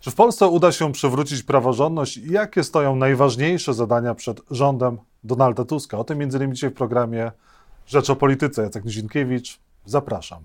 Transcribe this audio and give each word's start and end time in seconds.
Czy 0.00 0.10
w 0.10 0.14
Polsce 0.14 0.48
uda 0.48 0.72
się 0.72 0.92
przywrócić 0.92 1.42
praworządność 1.42 2.16
i 2.16 2.32
jakie 2.32 2.64
stoją 2.64 2.96
najważniejsze 2.96 3.74
zadania 3.74 4.14
przed 4.14 4.40
rządem 4.50 4.98
Donalda 5.24 5.64
Tuska? 5.64 5.98
O 5.98 6.04
tym 6.04 6.18
między 6.18 6.38
innymi 6.38 6.54
dzisiaj 6.54 6.70
w 6.70 6.74
programie 6.74 7.32
Rzecz 7.86 8.10
o 8.10 8.16
Polityce. 8.16 8.62
Jacek 8.62 8.84
Nizinkiewicz, 8.84 9.58
zapraszam. 9.84 10.38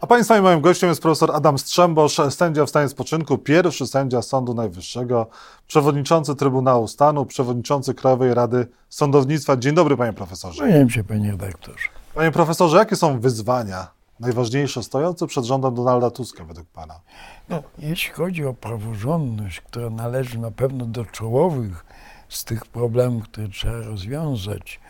A 0.00 0.06
Państwa 0.06 0.38
i 0.38 0.42
moim 0.42 0.60
gościem 0.60 0.88
jest 0.88 1.02
profesor 1.02 1.30
Adam 1.34 1.58
Strzembosz, 1.58 2.20
sędzia 2.30 2.66
w 2.66 2.68
stanie 2.68 2.88
spoczynku, 2.88 3.38
pierwszy 3.38 3.86
sędzia 3.86 4.22
Sądu 4.22 4.54
Najwyższego, 4.54 5.26
przewodniczący 5.66 6.34
Trybunału 6.34 6.88
Stanu, 6.88 7.26
przewodniczący 7.26 7.94
Krajowej 7.94 8.34
Rady 8.34 8.66
Sądownictwa. 8.88 9.56
Dzień 9.56 9.74
dobry, 9.74 9.96
panie 9.96 10.12
profesorze. 10.12 10.62
Kłaniam 10.62 10.90
się, 10.90 11.04
panie 11.04 11.30
redaktorze. 11.30 11.88
Panie 12.14 12.30
profesorze, 12.30 12.76
jakie 12.76 12.96
są 12.96 13.20
wyzwania 13.20 14.01
najważniejsze 14.22 14.82
stojące 14.82 15.26
przed 15.26 15.44
rządem 15.44 15.74
Donalda 15.74 16.10
Tuska 16.10 16.44
według 16.44 16.66
pana? 16.66 17.00
No, 17.48 17.62
jeśli 17.78 18.12
chodzi 18.12 18.44
o 18.44 18.54
praworządność, 18.54 19.60
która 19.60 19.90
należy 19.90 20.38
na 20.38 20.50
pewno 20.50 20.86
do 20.86 21.04
czołowych 21.04 21.84
z 22.28 22.44
tych 22.44 22.66
problemów, 22.66 23.24
które 23.24 23.48
trzeba 23.48 23.80
rozwiązać, 23.80 24.80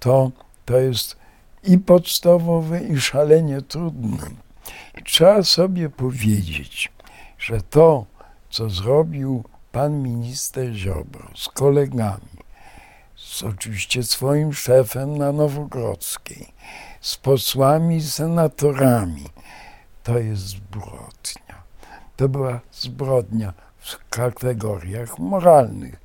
to 0.00 0.30
to 0.68 0.78
jest 0.78 1.16
i 1.64 1.78
podstawowe, 1.78 2.80
i 2.80 3.00
szalenie 3.00 3.62
trudne. 3.62 4.18
Trzeba 5.04 5.42
sobie 5.42 5.90
powiedzieć, 5.90 6.92
że 7.38 7.60
to, 7.60 8.04
co 8.50 8.70
zrobił 8.70 9.44
pan 9.72 10.02
minister 10.02 10.72
Ziobro 10.72 11.28
z 11.36 11.48
kolegami, 11.48 12.38
z 13.16 13.42
oczywiście 13.42 14.02
swoim 14.02 14.52
szefem 14.52 15.18
na 15.18 15.32
Nowogrodzkiej, 15.32 16.46
z 17.00 17.16
posłami 17.16 17.96
i 17.96 18.02
senatorami, 18.02 19.24
to 20.02 20.18
jest 20.18 20.42
zbrodnia. 20.42 21.62
To 22.16 22.28
była 22.28 22.60
zbrodnia 22.72 23.52
w 23.78 24.08
kategoriach 24.10 25.18
moralnych, 25.18 26.00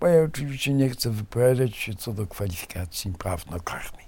bo 0.00 0.06
ja 0.06 0.22
oczywiście 0.22 0.74
nie 0.74 0.88
chcę 0.88 1.10
wypowiadać 1.10 1.76
się 1.76 1.94
co 1.94 2.12
do 2.12 2.26
kwalifikacji 2.26 3.12
prawnokarnej. 3.12 4.06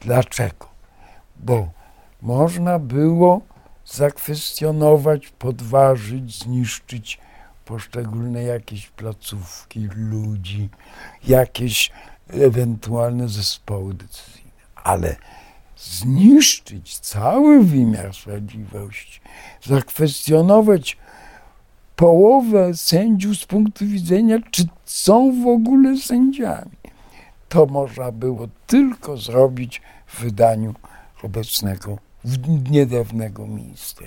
Dlaczego? 0.00 0.68
Bo 1.36 1.68
można 2.22 2.78
było 2.78 3.40
zakwestionować, 3.86 5.28
podważyć, 5.28 6.38
zniszczyć 6.38 7.18
poszczególne 7.64 8.42
jakieś 8.42 8.90
placówki, 8.90 9.88
ludzi, 9.94 10.68
jakieś 11.24 11.92
ewentualne 12.28 13.28
zespoły 13.28 13.94
decyzyjne. 13.94 14.50
Ale 14.74 15.16
zniszczyć 15.76 16.98
cały 16.98 17.64
wymiar 17.64 18.14
sprawiedliwości, 18.14 19.20
zakwestionować 19.62 20.96
połowę 21.96 22.74
sędziów 22.74 23.36
z 23.36 23.44
punktu 23.44 23.86
widzenia, 23.86 24.38
czy 24.50 24.64
są 24.84 25.42
w 25.42 25.46
ogóle 25.46 25.96
sędziami. 25.96 26.76
To 27.48 27.66
można 27.66 28.12
było 28.12 28.48
tylko 28.66 29.16
zrobić 29.16 29.82
w 30.06 30.20
wydaniu 30.20 30.74
obecnego, 31.22 31.98
niedawnego 32.70 33.46
ministra. 33.46 34.06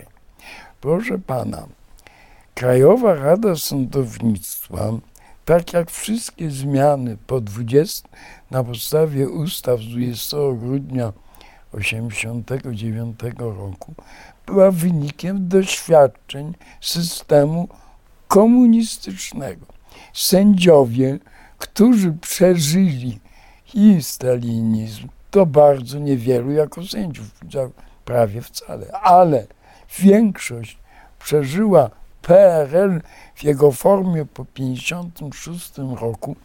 Proszę 0.81 1.19
pana, 1.19 1.67
Krajowa 2.55 3.13
Rada 3.13 3.55
Sądownictwa, 3.55 4.91
tak 5.45 5.73
jak 5.73 5.91
wszystkie 5.91 6.51
zmiany 6.51 7.17
po 7.27 7.41
20, 7.41 8.09
na 8.51 8.63
podstawie 8.63 9.29
ustaw 9.29 9.79
z 9.79 9.87
20 9.87 10.37
grudnia 10.59 11.13
1989 11.77 13.19
roku, 13.39 13.93
była 14.45 14.71
wynikiem 14.71 15.47
doświadczeń 15.47 16.53
systemu 16.81 17.67
komunistycznego. 18.27 19.65
Sędziowie, 20.13 21.19
którzy 21.57 22.11
przeżyli 22.11 23.19
i 23.73 24.03
stalinizm, 24.03 25.07
to 25.31 25.45
bardzo 25.45 25.99
niewielu 25.99 26.51
jako 26.51 26.83
sędziów, 26.83 27.25
prawie 28.05 28.41
wcale, 28.41 28.91
ale 28.91 29.47
większość 29.99 30.77
przeżyła 31.19 31.89
PRL 32.21 33.01
w 33.35 33.43
jego 33.43 33.71
formie 33.71 34.25
po 34.25 34.45
1956 34.45 35.71
roku, 36.01 36.35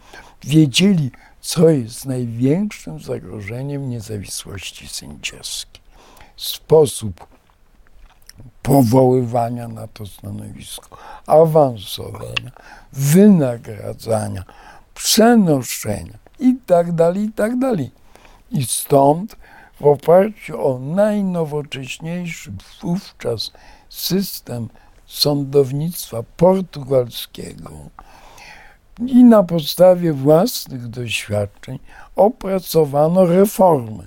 wiedzieli, 0.44 1.10
co 1.41 1.69
jest 1.69 2.06
największym 2.06 3.01
zagrożeniem 3.01 3.91
niezawisłości 3.91 4.89
sędziowskiej. 4.89 5.83
Sposób 6.37 7.27
powoływania 8.62 9.69
na 9.69 9.87
to 9.87 10.06
stanowisko, 10.06 10.97
awansowania, 11.27 12.50
wynagradzania, 12.93 14.45
przenoszenia 14.95 16.19
i 16.39 16.56
tak 16.67 16.93
dalej, 16.93 17.25
i 17.25 17.33
tak. 17.33 17.53
I 18.50 18.67
stąd 18.67 19.37
w 19.81 19.87
oparciu 19.87 20.67
o 20.67 20.79
najnowocześniejszy 20.79 22.53
wówczas 22.83 23.53
system 23.89 24.69
sądownictwa 25.06 26.23
portugalskiego 26.37 27.71
i 29.06 29.25
na 29.25 29.43
podstawie 29.43 30.12
własnych 30.12 30.88
doświadczeń 30.88 31.78
opracowano 32.16 33.27
reformę. 33.27 34.05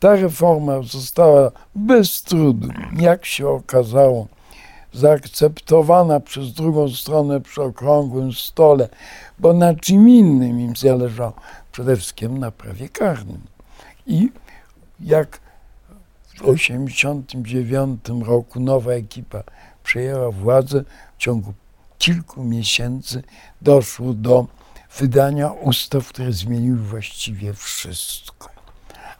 Ta 0.00 0.16
reforma 0.16 0.82
została 0.82 1.50
bez 1.74 2.22
trudu, 2.22 2.68
jak 3.00 3.26
się 3.26 3.48
okazało, 3.48 4.26
zaakceptowana 4.92 6.20
przez 6.20 6.52
drugą 6.52 6.88
stronę 6.88 7.40
przy 7.40 7.62
okrągłym 7.62 8.32
stole, 8.32 8.88
bo 9.38 9.52
na 9.52 9.74
czym 9.74 10.08
innym 10.08 10.60
im 10.60 10.76
zależało? 10.76 11.32
Przede 11.72 11.96
wszystkim 11.96 12.38
na 12.38 12.50
prawie 12.50 12.88
karnym. 12.88 13.40
I 14.06 14.30
jak 15.00 15.40
w 16.22 16.30
1989 16.30 18.00
roku 18.26 18.60
nowa 18.60 18.92
ekipa 18.92 19.42
przejęła 19.82 20.30
władzę, 20.30 20.84
w 21.18 21.22
ciągu 21.22 21.52
kilku 21.98 22.44
miesięcy 22.44 23.22
doszło 23.62 24.12
do 24.12 24.46
wydania 24.98 25.52
ustaw, 25.52 26.08
które 26.08 26.32
zmieniły 26.32 26.78
właściwie 26.78 27.54
wszystko. 27.54 28.48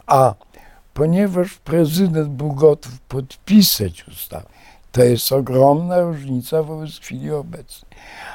A 0.07 0.35
ponieważ 0.95 1.55
prezydent 1.55 2.29
był 2.29 2.53
gotów 2.53 3.01
podpisać 3.01 4.09
ustawę, 4.09 4.47
to 4.93 5.05
jest 5.05 5.33
ogromna 5.33 6.01
różnica 6.01 6.63
wobec 6.63 6.91
chwili 6.91 7.31
obecnej. 7.31 7.91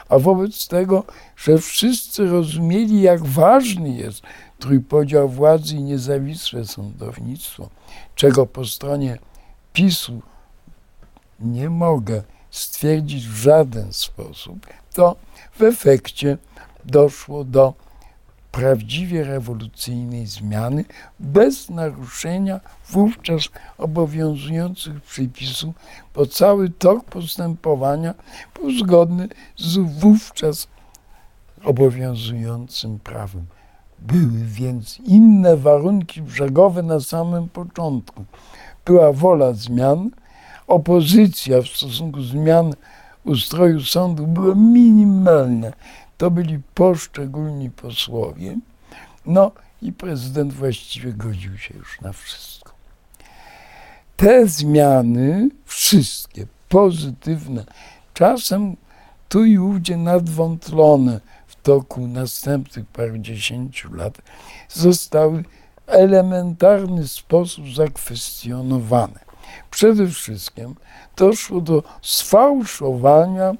A 0.09 0.19
wobec 0.19 0.67
tego, 0.67 1.03
że 1.37 1.57
wszyscy 1.57 2.25
rozumieli, 2.25 3.01
jak 3.01 3.25
ważny 3.25 3.89
jest 3.89 4.21
trójpodział 4.59 5.29
władzy 5.29 5.75
i 5.75 5.83
niezawisłe 5.83 6.65
sądownictwo, 6.65 7.69
czego 8.15 8.45
po 8.45 8.65
stronie 8.65 9.17
PiSu 9.73 10.21
nie 11.39 11.69
mogę 11.69 12.23
stwierdzić 12.53 13.27
w 13.27 13.35
żaden 13.35 13.93
sposób, 13.93 14.67
to 14.93 15.15
w 15.59 15.61
efekcie 15.61 16.37
doszło 16.85 17.43
do 17.43 17.73
prawdziwie 18.51 19.23
rewolucyjnej 19.23 20.25
zmiany 20.27 20.85
bez 21.19 21.69
naruszenia 21.69 22.59
wówczas 22.89 23.41
obowiązujących 23.77 25.01
przepisów, 25.01 25.75
bo 26.15 26.25
cały 26.25 26.69
tok 26.69 27.05
postępowania 27.05 28.13
był 28.55 28.71
zgodny 28.71 29.27
z 29.57 29.77
wówczas 29.77 30.67
obowiązującym 31.63 32.99
prawem. 32.99 33.45
Były 33.99 34.45
więc 34.45 34.99
inne 34.99 35.57
warunki 35.57 36.21
brzegowe 36.21 36.83
na 36.83 36.99
samym 36.99 37.49
początku. 37.49 38.25
Była 38.85 39.13
wola 39.13 39.53
zmian, 39.53 40.09
opozycja 40.67 41.61
w 41.61 41.67
stosunku 41.67 42.21
zmian 42.21 42.73
ustroju 43.23 43.81
sądu 43.81 44.27
była 44.27 44.55
minimalna. 44.55 45.71
To 46.17 46.31
byli 46.31 46.59
poszczególni 46.73 47.69
posłowie. 47.69 48.57
No 49.25 49.51
i 49.81 49.93
prezydent 49.93 50.53
właściwie 50.53 51.13
godził 51.13 51.57
się 51.57 51.73
już 51.77 52.01
na 52.01 52.13
wszystko. 52.13 52.73
Te 54.17 54.47
zmiany, 54.47 55.49
wszystkie 55.65 56.47
pozytywne, 56.69 57.65
czasem 58.13 58.77
tu 59.29 59.45
i 59.45 59.57
ówdzie 59.57 59.97
nadwątlone 59.97 61.19
w 61.47 61.55
toku 61.55 62.07
następnych 62.07 62.85
parudziesięciu 62.85 63.93
lat, 63.93 64.21
zostały 64.69 65.43
w 65.43 65.45
elementarny 65.87 67.07
sposób 67.07 67.65
zakwestionowane. 67.75 69.32
Przede 69.71 70.07
wszystkim 70.07 70.75
doszło 71.15 71.61
do 71.61 71.83
sfałszowania 72.01 73.53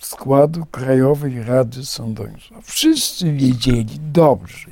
składu 0.00 0.66
Krajowej 0.66 1.42
Rady 1.42 1.86
Sądownictwa. 1.86 2.60
Wszyscy 2.62 3.32
wiedzieli 3.32 3.98
dobrze. 4.00 4.68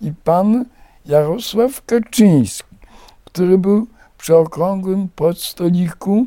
I 0.00 0.12
pan 0.24 0.64
Jarosław 1.06 1.84
Kaczyński, 1.84 2.76
który 3.24 3.58
był 3.58 3.86
przy 4.18 4.36
okrągłym 4.36 5.08
podstoliku 5.08 6.26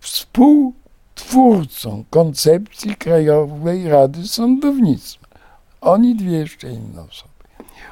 współtwórcą 0.00 2.04
koncepcji 2.10 2.96
Krajowej 2.96 3.88
Rady 3.88 4.28
Sądownictwa. 4.28 5.26
Oni 5.80 6.16
dwie 6.16 6.38
jeszcze 6.38 6.70
inne 6.70 7.02
osoby, 7.02 7.32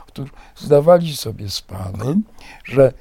którzy 0.06 0.31
zdawali 0.56 1.17
sobie 1.17 1.50
sprawę, 1.50 2.15
że 2.65 2.93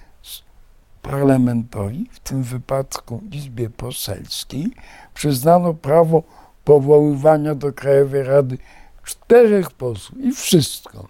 parlamentowi, 1.03 2.05
w 2.11 2.19
tym 2.19 2.43
wypadku 2.43 3.21
Izbie 3.31 3.69
Poselskiej, 3.69 4.71
przyznano 5.13 5.73
prawo 5.73 6.23
powoływania 6.63 7.55
do 7.55 7.73
Krajowej 7.73 8.23
Rady 8.23 8.57
czterech 9.03 9.71
posłów 9.71 10.19
i 10.19 10.31
wszystko. 10.31 11.07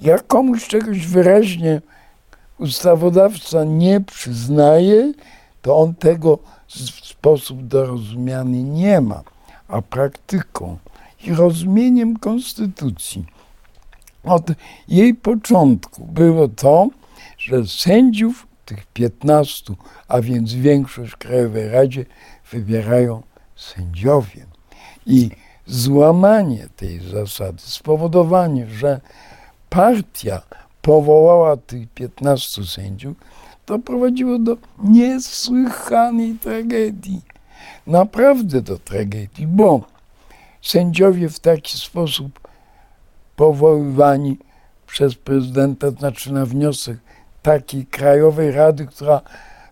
Jak 0.00 0.26
komuś 0.26 0.68
czegoś 0.68 1.06
wyraźnie 1.06 1.82
ustawodawca 2.58 3.64
nie 3.64 4.00
przyznaje, 4.00 5.12
to 5.62 5.76
on 5.76 5.94
tego 5.94 6.38
w 6.68 7.06
sposób 7.06 7.66
dorozumiany 7.66 8.62
nie 8.62 9.00
ma, 9.00 9.22
a 9.68 9.82
praktyką 9.82 10.78
i 11.24 11.34
rozumieniem 11.34 12.16
konstytucji 12.16 13.26
od 14.24 14.46
jej 14.88 15.14
początku 15.14 16.04
było 16.04 16.48
to, 16.48 16.88
że 17.48 17.66
sędziów, 17.66 18.46
tych 18.64 18.86
15, 18.86 19.74
a 20.08 20.20
więc 20.20 20.54
większość 20.54 21.12
w 21.12 21.16
Krajowej 21.16 21.68
Radzie, 21.68 22.04
wybierają 22.50 23.22
sędziowie. 23.56 24.46
I 25.06 25.30
złamanie 25.66 26.68
tej 26.76 27.00
zasady, 27.00 27.58
spowodowanie, 27.58 28.66
że 28.66 29.00
partia 29.70 30.42
powołała 30.82 31.56
tych 31.56 31.88
15 31.88 32.64
sędziów, 32.64 33.16
to 33.66 33.78
prowadziło 33.78 34.38
do 34.38 34.56
niesłychanej 34.84 36.34
tragedii. 36.34 37.20
Naprawdę 37.86 38.62
do 38.62 38.78
tragedii, 38.78 39.46
bo 39.46 39.80
sędziowie 40.62 41.28
w 41.28 41.40
taki 41.40 41.78
sposób 41.78 42.40
powoływani 43.36 44.38
przez 44.86 45.14
prezydenta, 45.14 45.90
znaczy 45.90 46.32
na 46.32 46.46
wniosek 46.46 46.98
takiej 47.42 47.86
Krajowej 47.86 48.52
Rady, 48.52 48.86
która, 48.86 49.20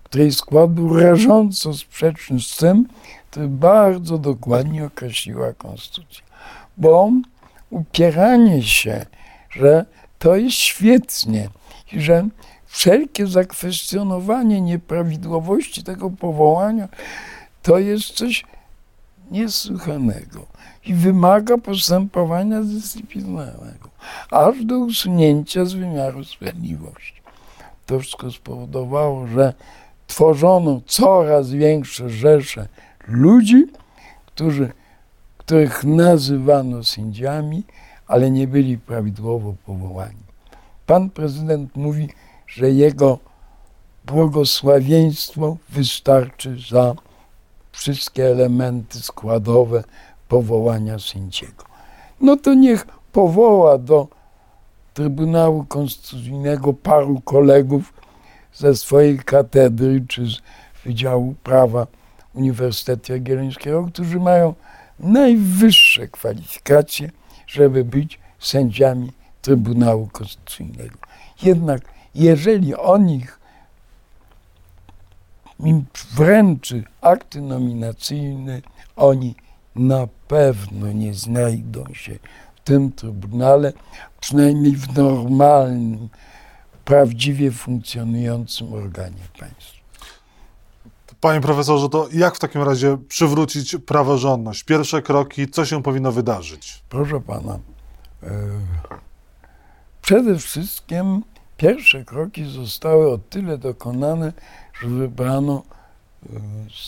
której 0.03 0.33
skład 0.33 0.71
był 0.71 1.01
rażąco 1.01 1.75
sprzeczny 1.75 2.41
z 2.41 2.57
tym, 2.57 2.89
który 3.31 3.49
bardzo 3.49 4.19
dokładnie 4.19 4.85
określiła 4.85 5.53
Konstytucja. 5.53 6.25
Bo 6.77 7.11
upieranie 7.71 8.63
się, 8.63 9.07
że 9.51 9.85
to 10.19 10.37
jest 10.37 10.57
świetnie 10.57 11.49
i 11.93 12.01
że 12.01 12.29
wszelkie 12.67 13.27
zakwestionowanie 13.27 14.61
nieprawidłowości 14.61 15.85
tego 15.85 16.11
powołania 16.11 16.89
to 17.63 17.79
jest 17.79 18.11
coś 18.11 18.45
niesłychanego 19.31 20.47
i 20.87 20.95
wymaga 20.95 21.59
postępowania 21.59 22.61
dyscyplinarnego, 22.63 23.89
aż 24.31 24.65
do 24.65 24.79
usunięcia 24.79 25.65
z 25.65 25.73
wymiaru 25.73 26.25
sprawiedliwości. 26.25 27.16
To 27.87 28.01
wszystko 28.01 28.31
spowodowało, 28.31 29.27
że 29.27 29.55
tworzono 30.07 30.81
coraz 30.87 31.51
większe 31.51 32.11
rzesze 32.11 32.69
ludzi, 33.09 33.67
którzy, 34.27 34.73
których 35.39 35.85
nazywano 35.85 36.85
sędziami, 36.85 37.63
ale 38.07 38.31
nie 38.31 38.49
byli 38.49 38.79
prawidłowo 38.79 39.55
powołani. 39.67 40.27
Pan 40.87 41.11
prezydent 41.11 41.77
mówi, 41.77 42.09
że 42.47 42.71
jego 42.71 43.19
błogosławieństwo 44.05 45.57
wystarczy 45.69 46.57
za 46.71 46.95
wszystkie 47.73 48.27
elementy 48.27 49.01
składowe 49.01 49.85
powołania 50.29 50.99
sędziego. 50.99 51.65
No 52.21 52.37
to 52.37 52.55
niech 52.55 52.87
powoła 53.13 53.79
do 53.79 54.09
Trybunału 54.97 55.65
Konstytucyjnego 55.65 56.73
paru 56.73 57.21
kolegów 57.21 57.93
ze 58.55 58.77
swojej 58.77 59.19
katedry 59.19 60.05
czy 60.09 60.27
z 60.27 60.41
Wydziału 60.85 61.35
Prawa 61.43 61.87
Uniwersytetu 62.35 63.13
Jagiellońskiego, 63.13 63.85
którzy 63.85 64.21
mają 64.21 64.55
najwyższe 65.01 66.09
kwalifikacje, 66.09 67.11
żeby 67.47 67.85
być 67.85 68.19
sędziami 68.39 69.13
Trybunału 69.43 70.09
Konstytucyjnego. 70.13 70.99
Jednak 71.43 71.83
jeżeli 72.15 72.75
on 72.75 73.11
ich 73.11 73.41
im 75.61 75.85
wręczy 76.15 76.85
akty 77.01 77.41
nominacyjne, 77.41 78.61
oni 78.97 79.35
na 79.75 80.09
pewno 80.29 80.93
nie 80.93 81.15
znajdą 81.15 81.85
się 81.95 82.19
tym 82.67 82.93
trybunale, 82.93 83.73
przynajmniej 84.21 84.77
w 84.77 84.97
normalnym, 84.97 86.09
prawdziwie 86.85 87.51
funkcjonującym 87.51 88.73
organie 88.73 89.23
państwa. 89.39 89.77
Panie 91.21 91.41
profesorze, 91.41 91.89
to 91.89 92.09
jak 92.13 92.37
w 92.37 92.39
takim 92.39 92.63
razie 92.63 92.99
przywrócić 93.09 93.77
praworządność? 93.87 94.65
Pierwsze 94.65 95.03
kroki, 95.03 95.49
co 95.49 95.65
się 95.65 95.83
powinno 95.83 96.13
wydarzyć? 96.13 96.83
Proszę 96.89 97.21
pana, 97.21 97.59
e, 98.23 98.31
przede 100.03 100.39
wszystkim 100.39 101.23
pierwsze 101.57 102.05
kroki 102.05 102.45
zostały 102.45 103.13
o 103.13 103.19
tyle 103.19 103.59
dokonane, 103.59 104.33
że 104.81 104.89
wybrano 104.89 105.63
e, 105.63 106.29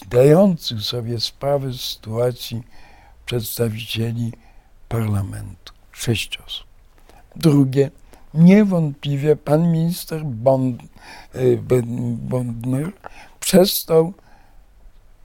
zdających 0.05 0.81
sobie 0.81 1.21
sprawę 1.21 1.73
z 1.73 1.81
sytuacji 1.81 2.63
przedstawicieli 3.27 4.33
parlamentu. 4.89 5.73
Sześć 5.93 6.39
osób. 6.47 6.67
Drugie, 7.37 7.91
niewątpliwie 8.35 9.37
pan 9.37 9.73
minister 9.73 10.25
Bond, 10.25 10.83
e, 11.35 11.39
Bondner 12.17 12.93
przestał 13.41 14.13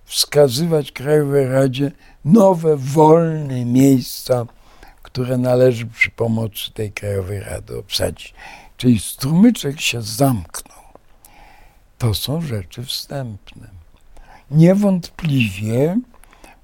wskazywać 0.05 0.91
Krajowej 0.91 1.47
Radzie 1.47 1.91
nowe, 2.25 2.77
wolne 2.77 3.65
miejsca, 3.65 4.45
które 5.01 5.37
należy 5.37 5.85
przy 5.85 6.09
pomocy 6.11 6.71
tej 6.73 6.91
Krajowej 6.91 7.39
Rady 7.39 7.77
obsadzić. 7.77 8.33
Czyli 8.77 8.99
strumyczek 8.99 9.81
się 9.81 10.01
zamknął. 10.01 10.83
To 11.97 12.13
są 12.13 12.41
rzeczy 12.41 12.85
wstępne. 12.85 13.67
Niewątpliwie 14.51 15.97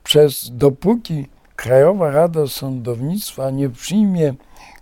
przez 0.03 0.49
dopóki 0.51 1.27
Krajowa 1.59 2.11
Rada 2.11 2.47
Sądownictwa 2.47 3.51
nie 3.51 3.69
przyjmie 3.69 4.33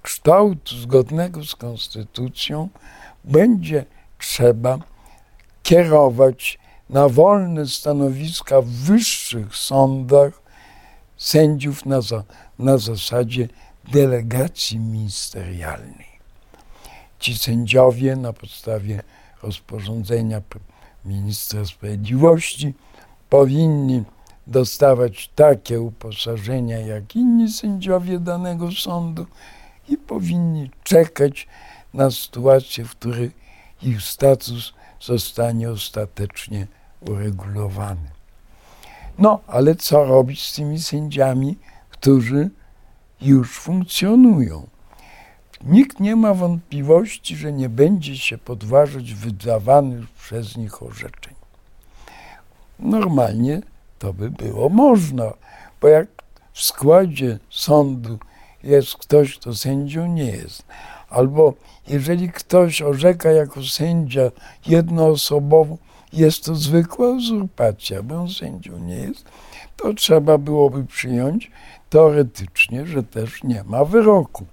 kształtu 0.01 0.75
zgodnego 0.75 1.45
z 1.45 1.55
konstytucją, 1.55 2.69
będzie 3.23 3.85
trzeba 4.17 4.79
kierować 5.63 6.59
na 6.89 7.09
wolne 7.09 7.67
stanowiska 7.67 8.61
w 8.61 8.65
wyższych 8.65 9.55
sądach 9.55 10.41
sędziów 11.17 11.85
na, 11.85 12.01
za, 12.01 12.23
na 12.59 12.77
zasadzie 12.77 13.47
delegacji 13.91 14.79
ministerialnej. 14.79 16.19
Ci 17.19 17.37
sędziowie 17.37 18.15
na 18.15 18.33
podstawie 18.33 19.01
rozporządzenia 19.43 20.41
ministra 21.05 21.65
sprawiedliwości 21.65 22.73
powinni 23.29 24.03
dostawać 24.47 25.31
takie 25.35 25.81
uposażenia 25.81 26.79
jak 26.79 27.15
inni 27.15 27.51
sędziowie 27.51 28.19
danego 28.19 28.71
sądu 28.71 29.25
i 29.89 29.97
powinni 29.97 30.71
czekać 30.83 31.47
na 31.93 32.11
sytuację, 32.11 32.85
w 32.85 32.91
której 32.91 33.31
ich 33.83 34.01
status 34.01 34.73
zostanie 35.01 35.71
ostatecznie 35.71 36.67
uregulowany. 37.01 38.09
No, 39.19 39.39
ale 39.47 39.75
co 39.75 40.05
robić 40.05 40.45
z 40.45 40.55
tymi 40.55 40.79
sędziami, 40.79 41.57
którzy 41.89 42.49
już 43.21 43.59
funkcjonują? 43.59 44.67
Nikt 45.63 45.99
nie 45.99 46.15
ma 46.15 46.33
wątpliwości, 46.33 47.35
że 47.35 47.53
nie 47.53 47.69
będzie 47.69 48.17
się 48.17 48.37
podważać 48.37 49.13
wydawanych 49.13 50.09
przez 50.09 50.57
nich 50.57 50.83
orzeczeń. 50.83 51.33
Normalnie 52.79 53.61
to 53.99 54.13
by 54.13 54.29
było 54.29 54.69
można, 54.69 55.33
bo 55.81 55.87
jak 55.87 56.07
w 56.53 56.63
składzie 56.63 57.39
sądu 57.49 58.17
jest 58.63 58.97
ktoś, 58.97 59.37
kto 59.37 59.55
sędzią 59.55 60.07
nie 60.07 60.31
jest, 60.31 60.65
albo 61.09 61.53
jeżeli 61.87 62.29
ktoś 62.31 62.81
orzeka 62.81 63.31
jako 63.31 63.63
sędzia 63.63 64.31
jednoosobowo, 64.67 65.77
jest 66.13 66.45
to 66.45 66.55
zwykła 66.55 67.09
uzurpacja, 67.09 68.03
bo 68.03 68.15
on 68.15 68.29
sędzią 68.29 68.79
nie 68.79 68.95
jest, 68.95 69.25
to 69.77 69.93
trzeba 69.93 70.37
byłoby 70.37 70.85
przyjąć 70.85 71.51
teoretycznie, 71.89 72.85
że 72.85 73.03
też 73.03 73.43
nie 73.43 73.63
ma 73.63 73.85
wyroku. 73.85 74.45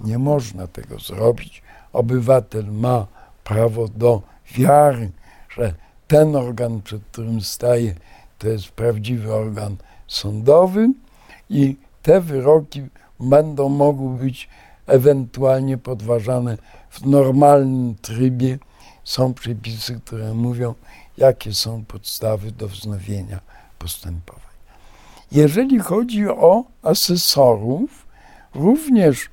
Nie 0.00 0.18
można 0.18 0.66
tego 0.66 0.98
zrobić. 0.98 1.62
Obywatel 1.92 2.72
ma 2.72 3.06
prawo 3.44 3.88
do 3.88 4.22
wiary, 4.54 5.10
że 5.48 5.74
ten 6.08 6.36
organ, 6.36 6.82
przed 6.82 7.02
którym 7.04 7.40
staje, 7.40 7.94
to 8.42 8.48
jest 8.48 8.68
prawdziwy 8.70 9.34
organ 9.34 9.76
sądowy 10.06 10.88
i 11.50 11.76
te 12.02 12.20
wyroki 12.20 12.82
będą 13.20 13.68
mogły 13.68 14.18
być 14.18 14.48
ewentualnie 14.86 15.78
podważane 15.78 16.58
w 16.90 17.06
normalnym 17.06 17.94
trybie. 17.94 18.58
Są 19.04 19.34
przepisy, 19.34 20.00
które 20.04 20.34
mówią, 20.34 20.74
jakie 21.16 21.54
są 21.54 21.84
podstawy 21.84 22.52
do 22.52 22.68
wznowienia 22.68 23.40
postępowań. 23.78 24.42
Jeżeli 25.32 25.78
chodzi 25.78 26.28
o 26.28 26.64
asesorów, 26.82 28.06
również 28.54 29.30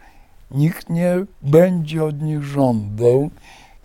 nikt 0.52 0.90
nie 0.90 1.26
będzie 1.42 2.04
od 2.04 2.22
nich 2.22 2.44
żądał 2.44 3.30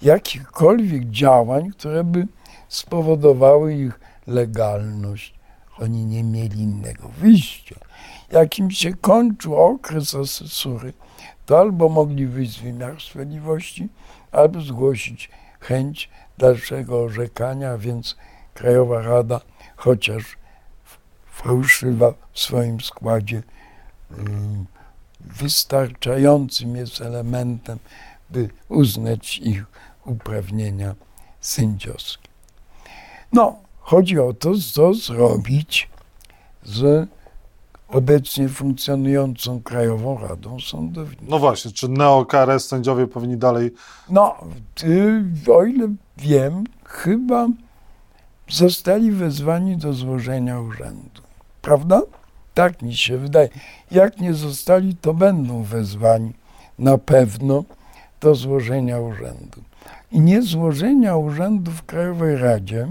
jakichkolwiek 0.02 1.04
działań, 1.11 1.71
które 1.71 2.04
by 2.04 2.26
spowodowały 2.69 3.75
ich 3.75 4.03
legalność. 4.26 5.35
Oni 5.78 6.07
nie 6.07 6.25
mieli 6.25 6.61
innego 6.61 7.09
wyjścia. 7.09 7.76
Jak 8.31 8.59
im 8.59 8.71
się 8.71 8.95
kończył 8.95 9.57
okres 9.57 10.14
asesury, 10.14 10.93
to 11.47 11.59
albo 11.59 11.88
mogli 11.88 12.26
wyjść 12.26 12.59
z 12.59 12.62
wymiaru 12.62 13.00
sprawiedliwości, 13.00 13.88
albo 14.33 14.61
zgłosić 14.61 15.31
chęć 15.61 16.11
dalszego 16.38 17.02
orzekania, 17.02 17.78
więc 17.78 18.16
Krajowa 18.54 19.02
Rada, 19.02 19.40
chociaż 19.76 20.37
fałszywa 21.26 22.14
w 22.33 22.40
swoim 22.40 22.81
składzie, 22.81 23.43
wystarczającym 25.21 26.76
jest 26.76 27.00
elementem, 27.00 27.78
by 28.31 28.49
uznać 28.69 29.38
ich 29.38 29.64
uprawnienia 30.04 30.95
sędziowskie. 31.40 32.28
No, 33.33 33.63
chodzi 33.84 34.18
o 34.18 34.32
to, 34.32 34.50
co 34.72 34.94
zrobić 34.94 35.88
z 36.64 37.08
obecnie 37.88 38.48
funkcjonującą 38.48 39.62
Krajową 39.62 40.18
Radą 40.18 40.60
Sądownictwa. 40.60 41.26
No 41.28 41.38
właśnie, 41.38 41.72
czy 41.72 41.88
neoKRS 41.88 42.68
sędziowie 42.68 43.06
powinni 43.06 43.36
dalej... 43.36 43.70
No, 44.10 44.34
y, 44.84 45.52
o 45.52 45.64
ile 45.64 45.88
wiem, 46.16 46.64
chyba 46.84 47.48
zostali 48.48 49.10
wezwani 49.10 49.76
do 49.76 49.92
złożenia 49.92 50.60
urzędu. 50.60 51.22
Prawda? 51.62 52.02
Tak 52.54 52.82
mi 52.82 52.96
się 52.96 53.18
wydaje. 53.18 53.48
Jak 53.90 54.20
nie 54.20 54.34
zostali, 54.34 54.96
to 54.96 55.14
będą 55.14 55.62
wezwani 55.62 56.32
na 56.78 56.98
pewno 56.98 57.64
do 58.20 58.34
złożenia 58.34 59.00
urzędu. 59.00 59.62
I 60.12 60.20
niezłożenia 60.20 61.16
urzędu 61.16 61.70
w 61.70 61.82
Krajowej 61.82 62.36
Radzie 62.36 62.88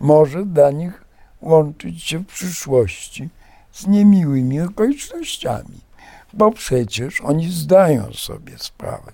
może 0.00 0.46
dla 0.46 0.70
nich 0.70 1.04
łączyć 1.40 2.02
się 2.02 2.18
w 2.18 2.26
przyszłości 2.26 3.28
z 3.72 3.86
niemiłymi 3.86 4.60
okolicznościami, 4.60 5.80
bo 6.32 6.50
przecież 6.50 7.20
oni 7.20 7.50
zdają 7.50 8.12
sobie 8.12 8.58
sprawę, 8.58 9.12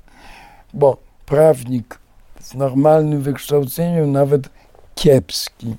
bo 0.75 0.97
prawnik 1.26 1.99
z 2.40 2.55
normalnym 2.55 3.23
wykształceniem, 3.23 4.12
nawet 4.12 4.49
kiepski, 4.95 5.76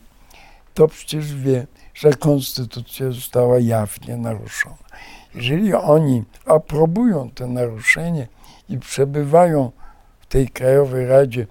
to 0.74 0.88
przecież 0.88 1.36
wie, 1.36 1.68
że 1.94 2.14
konstytucja 2.14 3.12
została 3.12 3.60
jawnie 3.60 4.18
naruszona. 4.18 4.88
Jeżeli 5.36 5.74
oni 5.74 6.24
aprobują 6.46 7.32
to 7.32 7.48
naruszenie 7.48 8.28
i 8.70 8.78
przebywają 8.78 9.72
w 10.20 10.26
tej 10.26 10.48
Krajowej 10.48 11.08
Radzie 11.08 11.48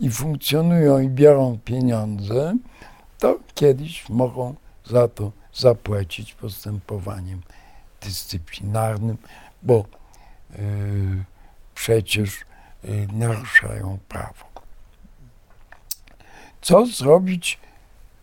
i 0.00 0.10
funkcjonują 0.10 0.98
i 0.98 1.08
biorą 1.08 1.58
pieniądze, 1.64 2.56
to 3.20 3.38
kiedyś 3.54 4.08
mogą 4.08 4.54
za 4.86 5.08
to 5.08 5.32
zapłacić 5.54 6.34
postępowaniem 6.34 7.42
dyscyplinarnym, 8.00 9.16
bo 9.62 9.84
yy, 10.50 11.24
przecież 11.74 12.40
yy, 12.84 13.08
naruszają 13.12 13.98
prawo. 14.08 14.44
Co 16.60 16.86
zrobić 16.86 17.58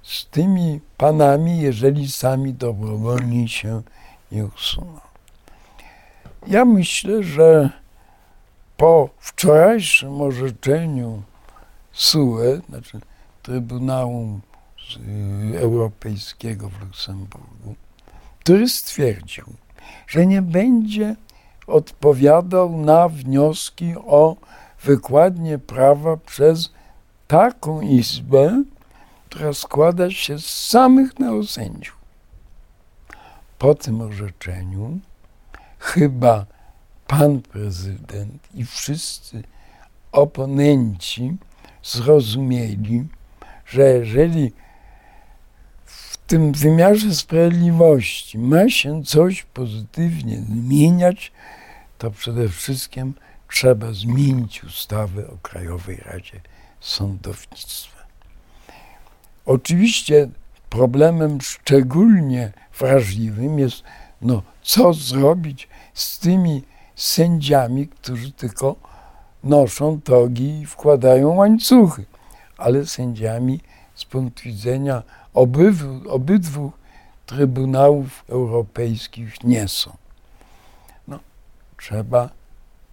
z 0.03 0.25
tymi 0.25 0.79
panami, 0.97 1.61
jeżeli 1.61 2.11
sami 2.11 2.53
dobrowolnie 2.53 3.47
się 3.47 3.81
nie 4.31 4.45
usuną? 4.45 4.99
Ja 6.47 6.65
myślę, 6.65 7.23
że 7.23 7.69
po 8.77 9.09
wczorajszym 9.19 10.21
orzeczeniu 10.21 11.23
SUE, 11.91 12.61
znaczy 12.69 12.99
Trybunału 13.43 14.39
Europejskiego 15.55 16.69
w 16.69 16.81
Luksemburgu, 16.81 17.75
który 18.39 18.69
stwierdził, 18.69 19.45
że 20.07 20.25
nie 20.25 20.41
będzie 20.41 21.15
odpowiadał 21.67 22.77
na 22.77 23.09
wnioski 23.09 23.93
o 23.95 24.35
wykładnię 24.83 25.59
prawa 25.59 26.17
przez 26.17 26.71
taką 27.27 27.81
izbę, 27.81 28.63
która 29.29 29.53
składa 29.53 30.11
się 30.11 30.39
z 30.39 30.45
samych 30.45 31.19
neosędziów. 31.19 31.97
Po 33.59 33.75
tym 33.75 34.01
orzeczeniu 34.01 34.99
chyba 35.79 36.45
pan 37.07 37.41
prezydent 37.41 38.47
i 38.53 38.65
wszyscy 38.65 39.43
oponenci 40.11 41.37
zrozumieli, 41.83 43.07
że 43.65 43.81
jeżeli 43.81 44.51
tym 46.27 46.51
wymiarze 46.51 47.15
sprawiedliwości 47.15 48.39
ma 48.39 48.69
się 48.69 49.03
coś 49.03 49.43
pozytywnie 49.43 50.37
zmieniać, 50.37 51.31
to 51.97 52.11
przede 52.11 52.49
wszystkim 52.49 53.13
trzeba 53.49 53.93
zmienić 53.93 54.63
ustawę 54.63 55.27
o 55.27 55.37
Krajowej 55.37 55.97
Radzie 55.97 56.41
Sądownictwa. 56.79 57.97
Oczywiście 59.45 60.29
problemem 60.69 61.41
szczególnie 61.41 62.51
wrażliwym 62.79 63.59
jest, 63.59 63.83
no, 64.21 64.43
co 64.61 64.93
zrobić 64.93 65.67
z 65.93 66.19
tymi 66.19 66.63
sędziami, 66.95 67.87
którzy 67.87 68.31
tylko 68.31 68.75
noszą 69.43 70.01
togi 70.01 70.59
i 70.61 70.65
wkładają 70.65 71.35
łańcuchy, 71.35 72.05
ale 72.57 72.85
sędziami 72.85 73.59
z 73.95 74.05
punktu 74.05 74.43
widzenia 74.43 75.03
obydwu, 75.37 76.09
obydwu 76.09 76.71
trybunałów 77.25 78.25
europejskich 78.29 79.43
nie 79.43 79.67
są. 79.67 79.97
No, 81.07 81.19
trzeba 81.77 82.29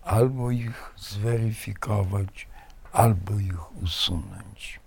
albo 0.02 0.50
ich 0.50 0.94
zweryfikować, 0.98 2.48
albo 2.92 3.38
ich 3.38 3.82
usunąć. 3.82 4.80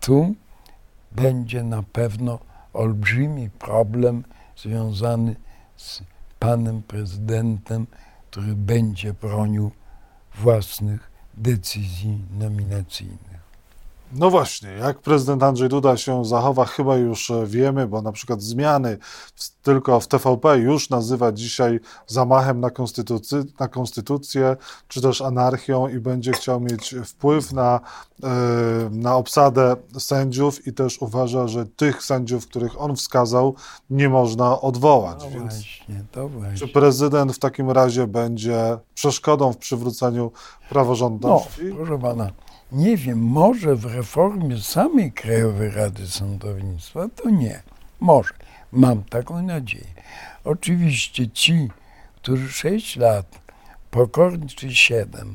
Tu 0.00 0.34
będzie 1.12 1.62
na 1.62 1.82
pewno 1.82 2.38
olbrzymi 2.72 3.50
problem 3.50 4.24
związany 4.56 5.36
z 5.76 6.02
panem 6.38 6.82
prezydentem, 6.82 7.86
który 8.30 8.54
będzie 8.54 9.12
bronił 9.14 9.70
własnych 10.34 11.10
decyzji 11.34 12.24
nominacyjnych. 12.38 13.29
No 14.12 14.30
właśnie, 14.30 14.68
jak 14.70 14.98
prezydent 14.98 15.42
Andrzej 15.42 15.68
Duda 15.68 15.96
się 15.96 16.24
zachowa, 16.24 16.64
chyba 16.64 16.96
już 16.96 17.32
wiemy, 17.44 17.86
bo 17.86 18.02
na 18.02 18.12
przykład 18.12 18.42
zmiany 18.42 18.98
w, 19.34 19.50
tylko 19.62 20.00
w 20.00 20.08
TVP 20.08 20.58
już 20.58 20.90
nazywa 20.90 21.32
dzisiaj 21.32 21.80
zamachem 22.06 22.60
na, 22.60 22.70
konstytucy, 22.70 23.44
na 23.60 23.68
konstytucję, 23.68 24.56
czy 24.88 25.02
też 25.02 25.22
anarchią 25.22 25.88
i 25.88 25.98
będzie 25.98 26.32
chciał 26.32 26.60
mieć 26.60 26.94
wpływ 27.04 27.52
na, 27.52 27.80
yy, 28.22 28.28
na 28.90 29.16
obsadę 29.16 29.76
sędziów 29.98 30.66
i 30.66 30.72
też 30.72 31.02
uważa, 31.02 31.48
że 31.48 31.66
tych 31.66 32.02
sędziów, 32.02 32.46
których 32.46 32.80
on 32.80 32.96
wskazał, 32.96 33.54
nie 33.90 34.08
można 34.08 34.60
odwołać. 34.60 35.24
No 35.24 35.30
Więc 35.30 35.54
właśnie, 35.54 36.04
to 36.12 36.28
właśnie. 36.28 36.58
czy 36.58 36.68
prezydent 36.68 37.36
w 37.36 37.38
takim 37.38 37.70
razie 37.70 38.06
będzie 38.06 38.78
przeszkodą 38.94 39.52
w 39.52 39.56
przywróceniu 39.56 40.32
praworządności? 40.68 41.64
No, 41.64 41.76
proszę 41.76 41.98
pana 41.98 42.30
nie 42.72 42.96
wiem, 42.96 43.18
może 43.18 43.76
w 43.76 43.84
reformie 43.84 44.60
samej 44.60 45.12
Krajowej 45.12 45.70
Rady 45.70 46.06
Sądownictwa 46.06 47.08
to 47.16 47.30
nie. 47.30 47.62
Może. 48.00 48.34
Mam 48.72 49.04
taką 49.04 49.42
nadzieję. 49.42 49.94
Oczywiście 50.44 51.28
ci, 51.28 51.68
którzy 52.16 52.52
6 52.52 52.96
lat, 52.96 53.38
pokornie 53.90 54.48
czy 54.48 54.74
7, 54.74 55.34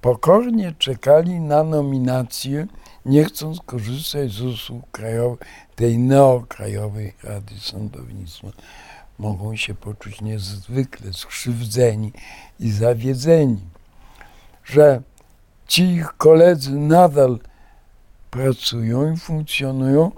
pokornie 0.00 0.74
czekali 0.78 1.40
na 1.40 1.62
nominację, 1.62 2.66
nie 3.04 3.24
chcąc 3.24 3.60
korzystać 3.66 4.30
z 4.30 4.40
usług 4.40 4.90
krajowej, 4.90 5.38
tej 5.76 5.98
neokrajowej 5.98 7.12
Rady 7.22 7.54
Sądownictwa, 7.60 8.48
mogą 9.18 9.56
się 9.56 9.74
poczuć 9.74 10.20
niezwykle 10.20 11.12
skrzywdzeni 11.12 12.12
i 12.60 12.70
zawiedzeni, 12.70 13.60
że 14.64 15.02
ci 15.66 15.82
ich 15.82 16.12
koledzy 16.16 16.72
nadal 16.72 17.38
pracują 18.30 19.12
i 19.12 19.16
funkcjonują 19.16 20.12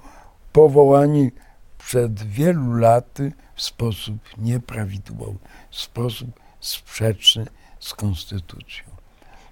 powołani 0.52 1.30
przed 1.78 2.22
wielu 2.22 2.74
laty 2.74 3.32
w 3.54 3.62
sposób 3.62 4.16
nieprawidłowy, 4.38 5.38
w 5.70 5.76
sposób 5.76 6.28
sprzeczny 6.60 7.46
z 7.80 7.94
konstytucją. 7.94 8.84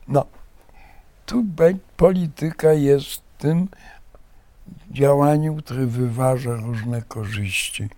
No, 0.08 0.26
tu 1.26 1.44
polityka 1.96 2.72
jest 2.72 3.22
tym 3.38 3.68
działaniem, 4.90 5.56
które 5.56 5.86
wyważa 5.86 6.54
różne 6.54 7.02
korzyści 7.02 7.88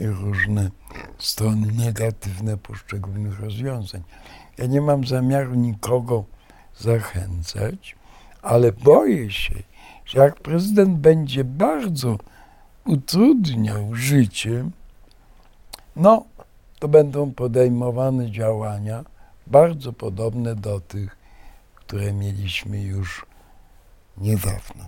i 0.00 0.06
różne 0.06 0.70
strony 1.18 1.72
negatywne 1.72 2.56
poszczególnych 2.56 3.40
rozwiązań. 3.40 4.02
Ja 4.58 4.66
nie 4.66 4.80
mam 4.80 5.06
zamiaru 5.06 5.54
nikogo 5.54 6.24
zachęcać, 6.82 7.96
ale 8.42 8.72
boję 8.72 9.30
się, 9.30 9.54
że 10.04 10.18
jak 10.18 10.40
prezydent 10.40 10.98
będzie 10.98 11.44
bardzo 11.44 12.18
utrudniał 12.84 13.94
życie, 13.94 14.70
no 15.96 16.24
to 16.78 16.88
będą 16.88 17.32
podejmowane 17.32 18.30
działania 18.30 19.04
bardzo 19.46 19.92
podobne 19.92 20.54
do 20.56 20.80
tych, 20.80 21.16
które 21.74 22.12
mieliśmy 22.12 22.82
już 22.82 23.26
niedawno. 24.18 24.84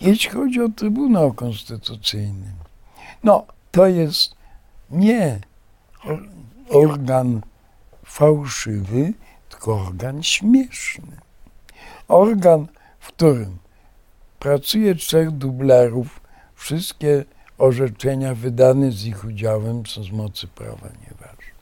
Jeśli 0.00 0.30
chodzi 0.30 0.60
o 0.60 0.68
Trybunał 0.68 1.32
Konstytucyjny, 1.32 2.52
no 3.24 3.46
to 3.70 3.86
jest 3.86 4.34
nie 4.90 5.40
organ 6.70 7.40
fałszywy, 8.04 9.12
tylko 9.52 9.74
organ 9.86 10.22
śmieszny. 10.22 11.16
Organ, 12.08 12.66
w 13.00 13.08
którym 13.08 13.58
pracuje 14.38 14.94
trzech 14.94 15.30
dublerów, 15.30 16.20
wszystkie 16.54 17.24
orzeczenia 17.58 18.34
wydane 18.34 18.90
z 18.92 19.04
ich 19.04 19.24
udziałem 19.24 19.86
są 19.86 20.04
z 20.04 20.10
mocy 20.10 20.46
prawa 20.48 20.88
nieważne. 20.88 21.52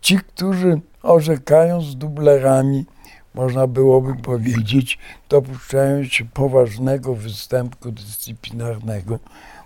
Ci, 0.00 0.18
którzy 0.18 0.80
orzekają 1.02 1.80
z 1.80 1.96
dublerami, 1.96 2.86
można 3.34 3.66
byłoby 3.66 4.14
powiedzieć, 4.14 4.98
dopuszczają 5.28 6.04
się 6.04 6.24
poważnego 6.24 7.14
występku 7.14 7.92
dyscyplinarnego, 7.92 9.18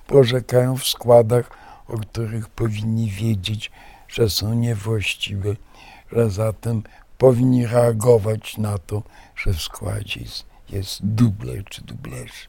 bo 0.08 0.18
orzekają 0.18 0.76
w 0.76 0.84
składach, 0.84 1.50
o 1.88 1.98
których 1.98 2.48
powinni 2.48 3.10
wiedzieć, 3.10 3.70
że 4.08 4.30
są 4.30 4.54
niewłaściwe, 4.54 5.54
że 6.12 6.30
zatem 6.30 6.82
powinni 7.18 7.66
reagować 7.66 8.58
na 8.58 8.78
to, 8.78 9.02
że 9.36 9.52
w 9.52 9.62
składzie 9.62 10.20
jest, 10.20 10.44
jest 10.68 11.06
dubler 11.06 11.64
czy 11.64 11.84
dublerzy. 11.84 12.48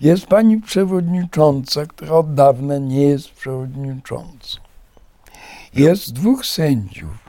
Jest 0.00 0.26
pani 0.26 0.60
przewodnicząca, 0.60 1.86
która 1.86 2.12
od 2.12 2.34
dawna 2.34 2.78
nie 2.78 3.02
jest 3.02 3.30
przewodniczącą. 3.30 4.58
Jest 5.74 6.12
dwóch 6.12 6.46
sędziów. 6.46 7.28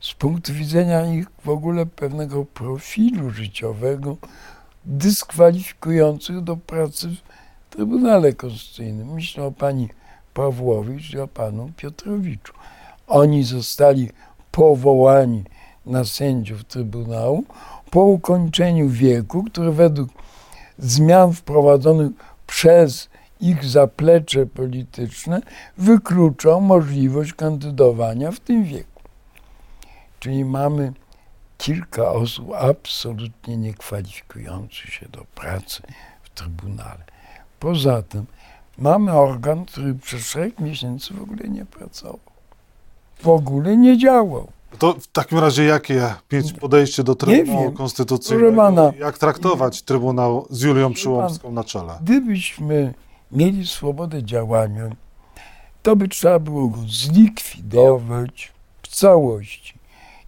Z 0.00 0.14
punktu 0.14 0.52
widzenia 0.52 1.06
ich 1.06 1.26
w 1.44 1.48
ogóle 1.48 1.86
pewnego 1.86 2.44
profilu 2.44 3.30
życiowego, 3.30 4.16
dyskwalifikujących 4.84 6.40
do 6.40 6.56
pracy 6.56 7.08
w 7.08 7.74
Trybunale 7.74 8.32
Konstytucyjnym. 8.32 9.14
Myślę 9.14 9.44
o 9.44 9.52
pani 9.52 9.88
Pawłowicz 10.34 11.14
i 11.14 11.18
o 11.18 11.28
panu 11.28 11.72
Piotrowiczu. 11.76 12.52
Oni 13.06 13.44
zostali 13.44 14.10
powołani 14.50 15.44
na 15.86 16.04
sędziów 16.04 16.64
Trybunału 16.64 17.44
po 17.90 18.00
ukończeniu 18.00 18.88
wieku, 18.88 19.44
który 19.44 19.72
według 19.72 20.08
zmian 20.78 21.32
wprowadzonych 21.32 22.12
przez 22.46 23.08
ich 23.40 23.64
zaplecze 23.64 24.46
polityczne 24.46 25.40
wykluczą 25.78 26.60
możliwość 26.60 27.32
kandydowania 27.32 28.32
w 28.32 28.40
tym 28.40 28.64
wieku. 28.64 29.00
Czyli 30.20 30.44
mamy 30.44 30.92
kilka 31.58 32.12
osób 32.12 32.52
absolutnie 32.58 33.56
niekwalifikujących 33.56 34.94
się 34.94 35.08
do 35.08 35.24
pracy 35.34 35.82
w 36.22 36.30
Trybunale. 36.30 37.04
Poza 37.60 38.02
tym 38.02 38.26
mamy 38.78 39.12
organ, 39.12 39.64
który 39.64 39.94
przez 39.94 40.26
szereg 40.26 40.60
miesięcy 40.60 41.14
w 41.14 41.22
ogóle 41.22 41.48
nie 41.48 41.64
pracował. 41.66 42.35
W 43.22 43.28
ogóle 43.28 43.76
nie 43.76 43.98
działał. 43.98 44.48
To 44.78 44.94
w 44.94 45.06
takim 45.06 45.38
razie 45.38 45.64
jakie 45.64 46.14
podejście 46.60 47.04
do 47.04 47.14
Trybunału 47.14 47.72
Konstytucyjnego? 47.72 48.56
Pana, 48.56 48.92
jak 48.98 49.18
traktować 49.18 49.82
Trybunał 49.82 50.46
z 50.50 50.62
Julią 50.62 50.92
Przyłomską 50.92 51.52
na 51.52 51.64
czele? 51.64 51.98
Gdybyśmy 52.02 52.94
mieli 53.32 53.66
swobodę 53.66 54.22
działania, 54.22 54.90
to 55.82 55.96
by 55.96 56.08
trzeba 56.08 56.38
było 56.38 56.68
go 56.68 56.78
zlikwidować 56.88 58.52
w 58.82 58.88
całości. 58.88 59.74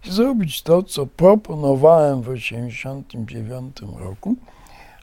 I 0.05 0.11
zrobić 0.11 0.61
to, 0.61 0.83
co 0.83 1.05
proponowałem 1.05 2.21
w 2.21 2.33
1989 2.33 3.77
roku, 3.99 4.35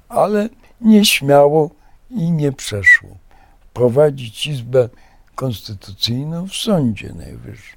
ale 0.09 0.49
nieśmiało 0.81 1.70
i 2.11 2.31
nie 2.31 2.53
przeszło. 2.53 3.11
Prowadzić 3.72 4.46
Izbę 4.46 4.88
Konstytucyjną 5.35 6.49
w 6.49 6.55
Sądzie 6.55 7.12
Najwyższym. 7.12 7.75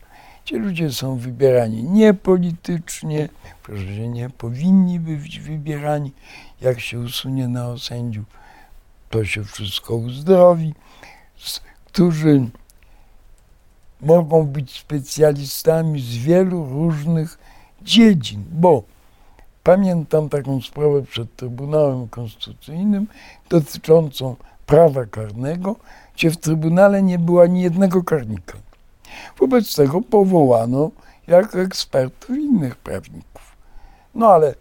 Ci 0.50 0.56
ludzie 0.56 0.92
są 0.92 1.18
wybierani 1.18 1.84
niepolitycznie, 1.84 3.30
że 3.70 4.08
nie 4.08 4.30
powinni 4.30 5.00
być 5.00 5.40
wybierani. 5.40 6.12
Jak 6.62 6.80
się 6.80 7.00
usunie 7.00 7.48
na 7.48 7.78
sędziów, 7.78 8.26
to 9.10 9.26
się 9.26 9.44
wszystko 9.44 9.96
uzdrowi. 9.96 10.74
Którzy 11.86 12.50
mogą 14.02 14.44
być 14.48 14.80
specjalistami 14.80 16.02
z 16.02 16.18
wielu 16.18 16.66
różnych 16.66 17.38
dziedzin, 17.82 18.44
bo 18.52 18.84
pamiętam 19.64 20.30
taką 20.30 20.62
sprawę 20.62 21.02
przed 21.02 21.36
Trybunałem 21.36 22.08
Konstytucyjnym 22.08 23.08
dotyczącą 23.50 24.36
prawa 24.66 25.06
karnego, 25.06 25.76
gdzie 26.16 26.32
w 26.32 26.38
Trybunale 26.38 27.04
nie 27.04 27.20
było 27.20 27.44
ani 27.44 27.62
jednego 27.62 28.04
karnika. 28.04 28.69
Wobec 29.40 29.76
tego 29.76 30.02
powołano 30.02 30.92
jako 31.28 31.60
ekspertów 31.60 32.30
innych 32.30 32.76
prawników. 32.76 33.56
No 34.16 34.28
ale 34.28 34.56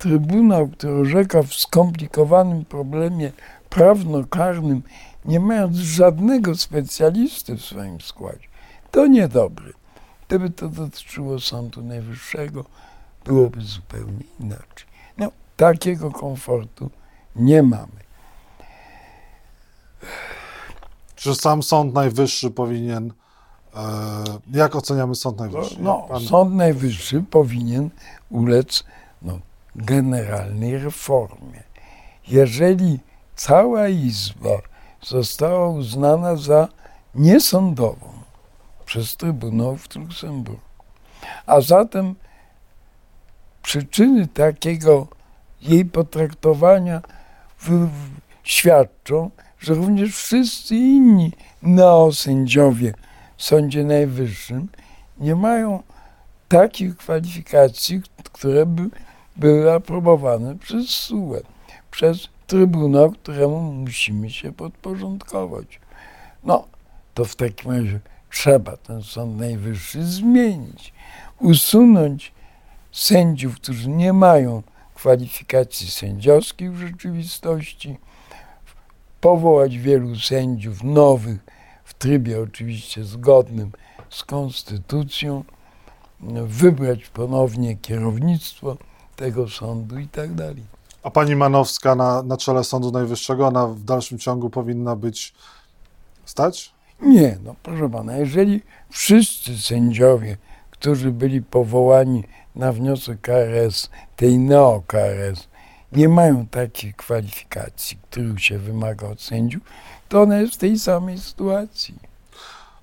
Trybunał, 0.00 0.68
który 0.68 0.92
orzeka 0.92 1.42
w 1.42 1.54
skomplikowanym 1.54 2.64
problemie 2.64 3.32
prawno-karnym, 3.70 4.82
nie 5.24 5.40
mając 5.40 5.76
żadnego 5.76 6.56
specjalisty 6.56 7.56
w 7.56 7.64
swoim 7.64 8.00
składzie, 8.00 8.48
to 8.90 9.06
niedobry. 9.06 9.72
Gdyby 10.28 10.50
to 10.50 10.68
dotyczyło 10.68 11.40
Sądu 11.40 11.82
Najwyższego, 11.82 12.64
byłoby 13.24 13.62
zupełnie 13.62 14.24
inaczej. 14.40 14.86
No, 15.18 15.30
takiego 15.56 16.10
komfortu 16.10 16.90
nie 17.36 17.62
mamy. 17.62 18.00
Czy 21.14 21.34
sam 21.34 21.62
Sąd 21.62 21.94
Najwyższy 21.94 22.50
powinien 22.50 23.12
jak 24.52 24.76
oceniamy 24.76 25.14
Sąd 25.14 25.38
Najwyższy? 25.38 25.76
No, 25.80 26.06
Pan... 26.08 26.22
Sąd 26.22 26.54
Najwyższy 26.54 27.22
powinien 27.30 27.90
ulec 28.30 28.84
no, 29.22 29.38
generalnej 29.76 30.78
reformie. 30.78 31.62
Jeżeli 32.28 32.98
cała 33.36 33.88
Izba 33.88 34.58
została 35.02 35.68
uznana 35.68 36.36
za 36.36 36.68
niesądową 37.14 38.06
przez 38.86 39.16
Trybunał 39.16 39.76
w 39.76 39.96
Luksemburgu, 39.96 40.60
a 41.46 41.60
zatem 41.60 42.14
przyczyny 43.62 44.26
takiego 44.26 45.06
jej 45.62 45.84
potraktowania 45.84 47.02
w, 47.58 47.68
w, 47.68 47.90
świadczą, 48.42 49.30
że 49.58 49.74
również 49.74 50.16
wszyscy 50.16 50.76
inni 50.76 51.32
neosędziowie 51.62 52.94
Sądzie 53.40 53.84
Najwyższym 53.84 54.68
nie 55.18 55.34
mają 55.34 55.82
takich 56.48 56.96
kwalifikacji, 56.96 58.02
które 58.32 58.66
by 58.66 58.90
były 59.36 59.72
aprobowane 59.72 60.58
przez 60.58 60.88
SUE, 60.88 61.40
przez 61.90 62.28
Trybunał, 62.46 63.10
któremu 63.10 63.72
musimy 63.72 64.30
się 64.30 64.52
podporządkować. 64.52 65.80
No, 66.44 66.64
to 67.14 67.24
w 67.24 67.36
takim 67.36 67.70
razie 67.70 68.00
trzeba 68.30 68.76
ten 68.76 69.02
Sąd 69.02 69.38
Najwyższy 69.38 70.04
zmienić, 70.04 70.92
usunąć 71.38 72.32
sędziów, 72.92 73.54
którzy 73.54 73.88
nie 73.88 74.12
mają 74.12 74.62
kwalifikacji 74.94 75.90
sędziowskich 75.90 76.72
w 76.72 76.78
rzeczywistości, 76.78 77.98
powołać 79.20 79.78
wielu 79.78 80.16
sędziów 80.16 80.84
nowych, 80.84 81.38
trybie 82.00 82.40
oczywiście 82.42 83.04
zgodnym 83.04 83.72
z 84.10 84.24
konstytucją, 84.24 85.44
wybrać 86.46 87.08
ponownie 87.08 87.76
kierownictwo 87.76 88.76
tego 89.16 89.48
sądu 89.48 89.98
i 89.98 90.08
tak 90.08 90.34
dalej. 90.34 90.64
A 91.02 91.10
pani 91.10 91.36
Manowska 91.36 91.94
na, 91.94 92.22
na 92.22 92.36
czele 92.36 92.64
Sądu 92.64 92.90
Najwyższego, 92.90 93.46
ona 93.46 93.66
w 93.66 93.80
dalszym 93.80 94.18
ciągu 94.18 94.50
powinna 94.50 94.96
być 94.96 95.34
stać? 96.24 96.74
Nie, 97.02 97.38
no 97.44 97.54
proszę 97.62 97.90
pana, 97.90 98.16
jeżeli 98.16 98.62
wszyscy 98.90 99.58
sędziowie, 99.58 100.36
którzy 100.70 101.10
byli 101.10 101.42
powołani 101.42 102.24
na 102.56 102.72
wniosek 102.72 103.20
KRS, 103.20 103.90
tej 104.16 104.38
neo-KRS, 104.38 105.48
nie 105.92 106.08
mają 106.08 106.46
takich 106.46 106.96
kwalifikacji, 106.96 107.98
których 108.10 108.44
się 108.44 108.58
wymaga 108.58 109.08
od 109.08 109.22
sędziów, 109.22 109.62
to 110.10 110.22
ona 110.22 110.38
jest 110.38 110.54
w 110.54 110.56
tej 110.56 110.78
samej 110.78 111.18
sytuacji. 111.18 111.94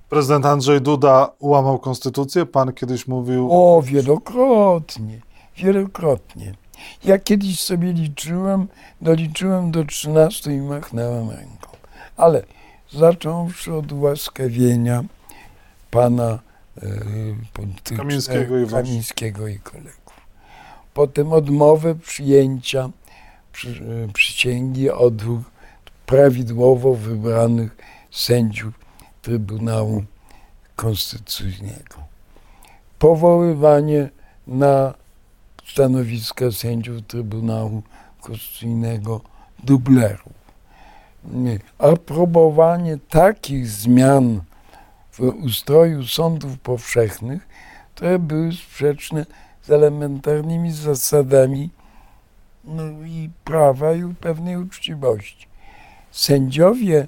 Prezydent 0.09 0.45
Andrzej 0.45 0.81
Duda 0.81 1.29
łamał 1.39 1.79
konstytucję. 1.79 2.45
Pan 2.45 2.73
kiedyś 2.73 3.07
mówił. 3.07 3.47
O, 3.51 3.81
wielokrotnie, 3.81 5.21
wielokrotnie. 5.57 6.53
Ja 7.03 7.19
kiedyś 7.19 7.59
sobie 7.59 7.93
liczyłem, 7.93 8.67
doliczyłem 9.01 9.71
do 9.71 9.85
13 9.85 10.53
i 10.53 10.61
machnąłem 10.61 11.29
ręką. 11.29 11.69
Ale 12.17 12.43
zacząwszy 12.93 13.73
od 13.73 13.91
ułaskawienia 13.91 15.03
pana 15.91 16.39
e, 16.77 17.97
Kamińskiego, 17.97 18.59
i 18.59 18.67
Kamińskiego 18.67 19.47
i 19.47 19.59
kolegów. 19.59 20.13
Potem 20.93 21.33
odmowę 21.33 21.95
przyjęcia 21.95 22.89
przy, 23.53 23.69
e, 23.69 24.13
przysięgi 24.13 24.89
od 24.89 25.15
dwóch 25.15 25.56
prawidłowo 26.07 26.93
wybranych 26.93 27.77
sędziów 28.11 28.73
Trybunału 29.21 30.03
Konstytucyjnego. 30.75 31.95
Powoływanie 32.99 34.09
na 34.47 34.93
stanowiska 35.65 36.51
sędziów 36.51 37.01
Trybunału 37.07 37.83
Konstytucyjnego 38.21 39.21
dublerów. 39.63 40.33
Aprobowanie 41.79 42.97
takich 43.09 43.67
zmian 43.67 44.41
w 45.11 45.19
ustroju 45.19 46.05
sądów 46.05 46.59
powszechnych, 46.59 47.47
które 47.95 48.19
były 48.19 48.53
sprzeczne 48.53 49.25
z 49.63 49.69
elementarnymi 49.69 50.71
zasadami 50.71 51.69
no 52.63 52.83
i 53.05 53.29
prawa 53.43 53.93
i 53.93 54.15
pewnej 54.15 54.57
uczciwości. 54.57 55.47
Sędziowie 56.17 57.07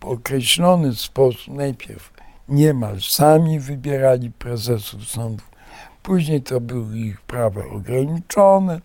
w 0.00 0.04
określony 0.04 0.94
sposób 0.94 1.54
najpierw 1.54 2.12
niemal 2.48 3.00
sami 3.00 3.60
wybierali 3.60 4.30
prezesów 4.30 5.08
sądów, 5.08 5.50
później 6.02 6.42
to 6.42 6.60
były 6.60 6.98
ich 6.98 7.20
prawa 7.20 7.64
ograniczone, 7.64 8.80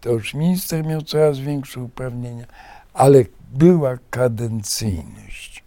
to 0.00 0.10
już 0.10 0.34
minister 0.34 0.86
miał 0.86 1.02
coraz 1.02 1.38
większe 1.38 1.80
uprawnienia, 1.80 2.46
ale 2.94 3.24
była 3.52 3.98
kadencyjność. 4.10 5.64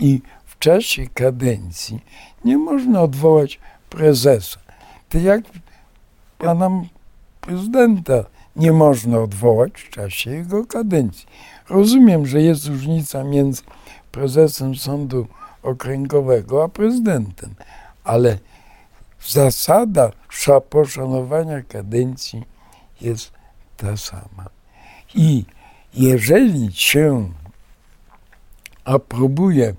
I 0.00 0.20
w 0.44 0.58
czasie 0.58 1.06
kadencji 1.14 2.00
nie 2.44 2.58
można 2.58 3.00
odwołać 3.00 3.60
prezesa. 3.90 4.58
To 5.08 5.18
jak 5.18 5.44
pana 6.38 6.70
prezydenta 7.40 8.24
nie 8.56 8.72
można 8.72 9.18
odwołać 9.18 9.72
w 9.72 9.90
czasie 9.90 10.30
jego 10.30 10.66
kadencji. 10.66 11.26
Rozumiem, 11.68 12.26
że 12.26 12.42
jest 12.42 12.66
różnica 12.66 13.24
między 13.24 13.62
prezesem 14.12 14.76
sądu 14.76 15.26
okręgowego 15.62 16.64
a 16.64 16.68
prezydentem, 16.68 17.54
ale 18.04 18.38
zasada 19.26 20.10
poszanowania 20.70 21.62
kadencji 21.62 22.42
jest 23.00 23.32
ta 23.76 23.96
sama. 23.96 24.48
I 25.14 25.44
jeżeli 25.94 26.72
się 26.72 27.32
aprobuje 28.84 29.74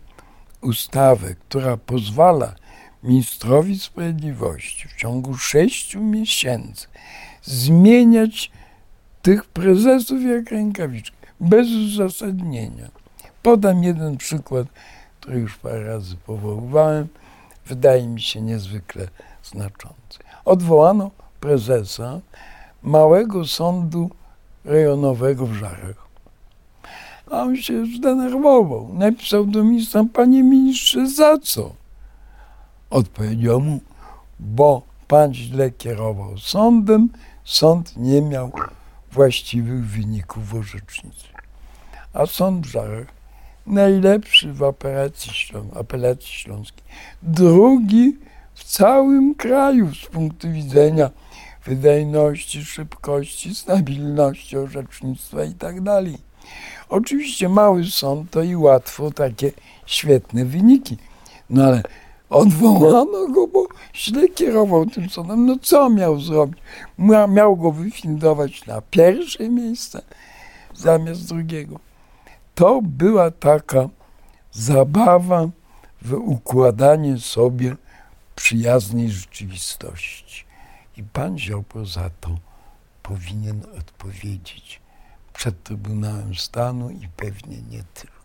ustawę, 0.62 1.36
która 1.36 1.78
pozwala 1.78 2.56
ministrowi 3.04 3.80
sprawiedliwości 3.80 4.88
w 4.88 4.96
ciągu 4.96 5.38
sześciu 5.38 6.04
miesięcy 6.04 6.88
zmieniać 7.44 8.52
tych 9.22 9.46
prezesów 9.46 10.24
jak 10.24 10.52
rękawiczki, 10.52 11.17
bez 11.40 11.68
uzasadnienia. 11.68 12.90
Podam 13.44 13.84
jeden 13.84 14.18
przykład, 14.18 14.68
który 15.22 15.40
już 15.40 15.58
parę 15.58 15.84
razy 15.84 16.16
powoływałem, 16.16 17.08
wydaje 17.66 18.08
mi 18.08 18.22
się 18.22 18.42
niezwykle 18.42 19.08
znaczący. 19.44 20.20
Odwołano 20.46 21.12
prezesa 21.40 22.20
małego 22.84 23.46
sądu 23.46 24.10
rejonowego 24.66 25.46
w 25.46 25.54
Żarach. 25.54 26.08
A 27.32 27.42
on 27.42 27.58
się 27.58 27.86
zdenerwował. 27.86 28.94
Napisał 28.94 29.46
do 29.46 29.64
ministra, 29.64 30.06
panie 30.14 30.44
ministrze, 30.44 31.08
za 31.10 31.38
co? 31.38 31.74
Odpowiedział 32.90 33.62
mu, 33.62 33.80
bo 34.40 34.82
pan 35.08 35.34
źle 35.34 35.72
kierował 35.72 36.38
sądem, 36.38 37.10
sąd 37.44 37.98
nie 37.98 38.22
miał 38.22 38.52
właściwych 39.12 39.86
wyników 39.86 40.54
orzecznicy. 40.54 41.28
A 42.14 42.26
sąd 42.26 42.68
w 42.68 42.72
najlepszy 43.66 44.54
w 44.54 44.64
apelacji, 44.64 45.32
apelacji 45.76 46.34
śląskiej, 46.34 46.84
drugi 47.24 48.18
w 48.54 48.64
całym 48.64 49.36
kraju 49.36 49.96
z 49.96 50.06
punktu 50.06 50.52
widzenia 50.52 51.10
wydajności, 51.66 52.66
szybkości, 52.66 53.56
stabilności 53.56 54.58
orzecznictwa 54.58 55.44
i 55.44 55.54
tak 55.54 55.82
dalej. 55.82 56.18
Oczywiście 56.90 57.50
mały 57.50 57.86
sąd 57.86 58.32
to 58.32 58.44
i 58.44 58.56
łatwo 58.56 59.12
takie 59.12 59.52
świetne 59.86 60.46
wyniki, 60.46 60.98
no 61.50 61.64
ale 61.64 61.84
odwołano 62.30 63.28
go, 63.28 63.48
bo 63.48 63.68
źle 63.96 64.28
kierował 64.28 64.86
tym 64.86 65.10
sądem. 65.10 65.46
No 65.46 65.58
co 65.62 65.90
miał 65.90 66.20
zrobić? 66.20 66.60
Miał 67.30 67.58
go 67.58 67.72
wyfindować 67.72 68.66
na 68.66 68.82
pierwsze 68.82 69.50
miejsce 69.50 70.02
zamiast 70.74 71.28
drugiego. 71.28 71.80
To 72.56 72.82
była 72.84 73.32
taka 73.32 73.90
zabawa 74.52 75.50
w 76.02 76.14
układanie 76.14 77.20
sobie 77.20 77.76
przyjaznej 78.36 79.10
rzeczywistości. 79.10 80.46
I 80.98 81.04
pan 81.04 81.40
Ziobro 81.40 81.86
za 81.86 82.10
to 82.22 82.30
powinien 83.04 83.62
odpowiedzieć 83.80 84.82
przed 85.34 85.64
Trybunałem 85.64 86.36
Stanu 86.36 86.90
i 86.90 87.08
pewnie 87.16 87.58
nie 87.72 87.84
tylko. 87.94 88.17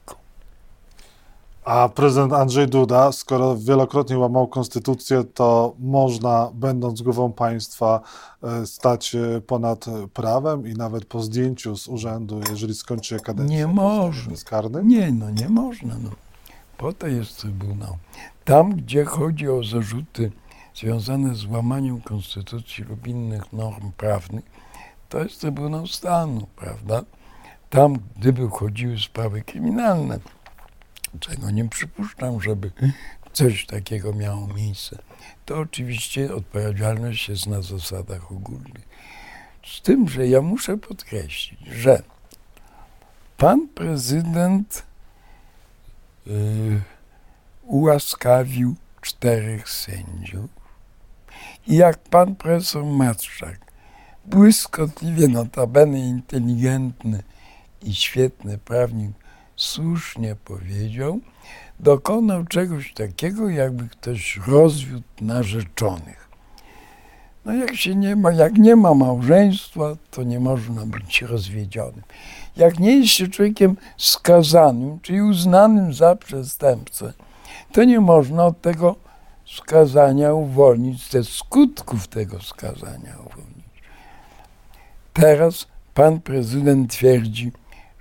A 1.64 1.88
prezydent 1.88 2.32
Andrzej 2.32 2.66
Duda, 2.68 3.12
skoro 3.12 3.56
wielokrotnie 3.56 4.18
łamał 4.18 4.48
konstytucję, 4.48 5.24
to 5.24 5.74
można, 5.78 6.50
będąc 6.54 7.02
głową 7.02 7.32
państwa, 7.32 8.00
e, 8.42 8.66
stać 8.66 9.06
się 9.06 9.40
ponad 9.46 9.84
prawem 10.14 10.66
i 10.66 10.74
nawet 10.74 11.04
po 11.04 11.22
zdjęciu 11.22 11.76
z 11.76 11.88
urzędu, 11.88 12.40
jeżeli 12.50 12.74
skończy 12.74 13.20
kadencję. 13.20 13.56
Nie 13.56 13.66
można. 13.66 14.30
Bezkarny? 14.30 14.84
Nie, 14.84 15.12
no 15.12 15.30
nie 15.30 15.48
można. 15.48 15.94
No. 16.02 16.10
Po 16.78 16.92
to 16.92 17.06
jest 17.06 17.40
Trybunał. 17.40 17.96
Tam, 18.44 18.74
gdzie 18.74 19.04
chodzi 19.04 19.48
o 19.48 19.64
zarzuty 19.64 20.32
związane 20.74 21.34
z 21.34 21.44
łamaniem 21.44 22.00
konstytucji 22.00 22.84
lub 22.84 23.06
innych 23.06 23.52
norm 23.52 23.92
prawnych, 23.96 24.44
to 25.08 25.22
jest 25.22 25.40
Trybunał 25.40 25.86
Stanu, 25.86 26.46
prawda? 26.56 27.02
Tam, 27.70 27.96
gdyby 28.16 28.48
chodziły 28.48 28.98
sprawy 28.98 29.42
kryminalne, 29.42 30.18
czego 31.20 31.50
nie 31.50 31.68
przypuszczam, 31.68 32.40
żeby 32.40 32.70
coś 33.32 33.66
takiego 33.66 34.12
miało 34.12 34.46
miejsce, 34.46 34.98
to 35.46 35.58
oczywiście 35.58 36.34
odpowiedzialność 36.34 37.28
jest 37.28 37.46
na 37.46 37.62
zasadach 37.62 38.32
ogólnych. 38.32 38.88
Z 39.66 39.80
tym, 39.80 40.08
że 40.08 40.28
ja 40.28 40.42
muszę 40.42 40.78
podkreślić, 40.78 41.60
że 41.66 42.02
pan 43.36 43.68
prezydent 43.68 44.82
yy, 46.26 46.80
ułaskawił 47.62 48.74
czterech 49.00 49.68
sędziów 49.68 50.50
i 51.66 51.76
jak 51.76 51.98
pan 51.98 52.36
profesor 52.36 52.84
Matszak, 52.84 53.72
błyskotliwie 54.24 55.28
notabene 55.28 55.98
inteligentny 55.98 57.22
i 57.82 57.94
świetny 57.94 58.58
prawnik, 58.58 59.12
słusznie 59.62 60.36
powiedział, 60.44 61.20
dokonał 61.80 62.44
czegoś 62.44 62.94
takiego, 62.94 63.48
jakby 63.48 63.88
ktoś 63.88 64.40
rozwiódł 64.46 65.04
narzeczonych. 65.20 66.28
No 67.44 67.54
jak 67.54 67.76
się 67.76 67.94
nie 67.94 68.16
ma, 68.16 68.32
jak 68.32 68.58
nie 68.58 68.76
ma 68.76 68.94
małżeństwa, 68.94 69.96
to 70.10 70.22
nie 70.22 70.40
można 70.40 70.86
być 70.86 71.22
rozwiedzionym. 71.22 72.02
Jak 72.56 72.78
nie 72.78 72.96
jest 72.96 73.12
się 73.12 73.28
człowiekiem 73.28 73.76
skazanym, 73.96 75.00
czyli 75.00 75.22
uznanym 75.22 75.94
za 75.94 76.16
przestępcę, 76.16 77.12
to 77.72 77.84
nie 77.84 78.00
można 78.00 78.46
od 78.46 78.60
tego 78.60 78.96
skazania 79.46 80.34
uwolnić, 80.34 81.10
ze 81.10 81.24
skutków 81.24 82.08
tego 82.08 82.42
skazania 82.42 83.16
uwolnić. 83.26 83.64
Teraz 85.12 85.66
pan 85.94 86.20
prezydent 86.20 86.90
twierdzi, 86.90 87.52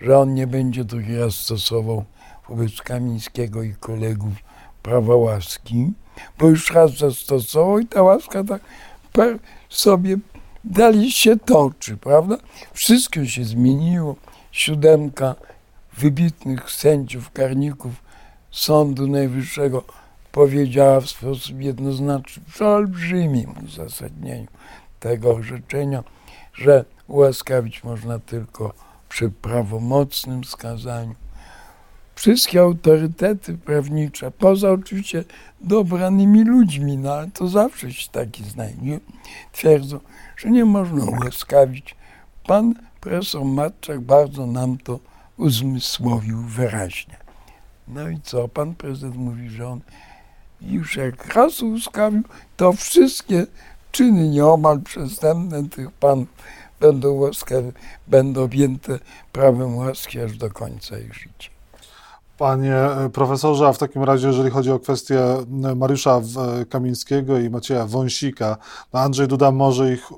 że 0.02 0.20
on 0.20 0.34
nie 0.34 0.48
będzie 0.48 0.84
drugi 0.84 1.18
raz 1.18 1.36
stosował 1.36 2.06
wobec 2.50 2.82
Kamińskiego 2.82 3.64
i 3.64 3.74
kolegów 3.74 4.34
prawa 4.84 5.16
łaski, 5.16 5.94
bo 6.40 6.48
już 6.48 6.72
raz 6.72 6.98
zastosował 6.98 7.80
i 7.80 7.88
ta 7.88 8.04
łaska 8.04 8.44
tak 9.12 9.34
sobie 9.70 10.18
dalej 10.64 11.12
się 11.12 11.40
toczy, 11.40 11.98
prawda? 11.98 12.38
Wszystko 12.74 13.26
się 13.26 13.44
zmieniło. 13.44 14.16
Siódemka 14.52 15.36
wybitnych 15.98 16.72
sędziów, 16.72 17.32
karników 17.32 17.92
Sądu 18.52 19.08
Najwyższego 19.08 19.84
powiedziała 20.32 21.02
w 21.02 21.10
sposób 21.10 21.62
jednoznaczny, 21.62 22.44
przy 22.48 22.66
olbrzymim 22.66 23.54
uzasadnieniu 23.66 24.48
tego 25.00 25.32
orzeczenia, 25.36 26.04
że 26.54 26.86
ułaskawić 27.08 27.84
można 27.84 28.20
tylko 28.20 28.74
przy 29.12 29.30
prawomocnym 29.30 30.44
skazaniu. 30.44 31.16
Wszystkie 32.16 32.62
autorytety 32.62 33.58
prawnicze, 33.58 34.32
poza 34.32 34.72
oczywiście 34.72 35.24
dobranymi 35.62 36.44
ludźmi, 36.44 36.98
no 36.98 37.14
ale 37.14 37.32
to 37.32 37.48
zawsze 37.48 37.94
się 37.94 38.10
taki 38.12 38.44
znajdzie, 38.44 39.00
twierdzą, 39.52 40.00
że 40.38 40.50
nie 40.50 40.66
można 40.66 41.06
ułaskawić. 41.06 41.96
Pan 42.48 42.74
profesor 43.02 43.46
Matczak 43.46 44.02
bardzo 44.02 44.46
nam 44.46 44.78
to 44.78 45.00
uzmysłowił 45.38 46.42
wyraźnie. 46.42 47.18
No 47.88 48.10
i 48.10 48.22
co? 48.24 48.48
Pan 48.48 48.76
prezydent 48.76 49.16
mówi, 49.16 49.50
że 49.50 49.68
on 49.68 49.82
już 50.62 50.96
jak 50.96 51.34
raz 51.34 51.62
ułaskawił, 51.62 52.24
to 52.58 52.74
wszystkie 52.74 53.46
czyny 53.92 54.30
nieomal 54.30 54.82
przestępne 54.82 55.70
tych 55.70 55.92
panów 55.92 56.28
będą 56.82 57.14
łaskawe, 57.14 57.72
będą 58.08 58.44
objęte 58.44 59.00
prawem 59.32 59.76
łaski 59.76 60.20
aż 60.20 60.38
do 60.38 60.50
końca 60.50 61.00
ich 61.00 61.14
życia. 61.14 61.52
Panie 62.38 62.76
e, 62.76 63.10
profesorze, 63.10 63.68
a 63.68 63.74
w 63.74 63.78
takim 63.78 64.04
razie, 64.04 64.28
jeżeli 64.28 64.50
chodzi 64.50 64.72
o 64.72 64.80
kwestię 64.80 65.20
e, 65.20 65.76
Mariusza 65.76 66.22
e, 66.62 66.66
Kamińskiego 66.66 67.40
i 67.40 67.50
Macieja 67.50 67.86
Wąsika, 67.86 68.58
no 68.94 69.00
Andrzej 69.00 69.28
Duda 69.28 69.52
może 69.52 69.94
ich 69.94 70.10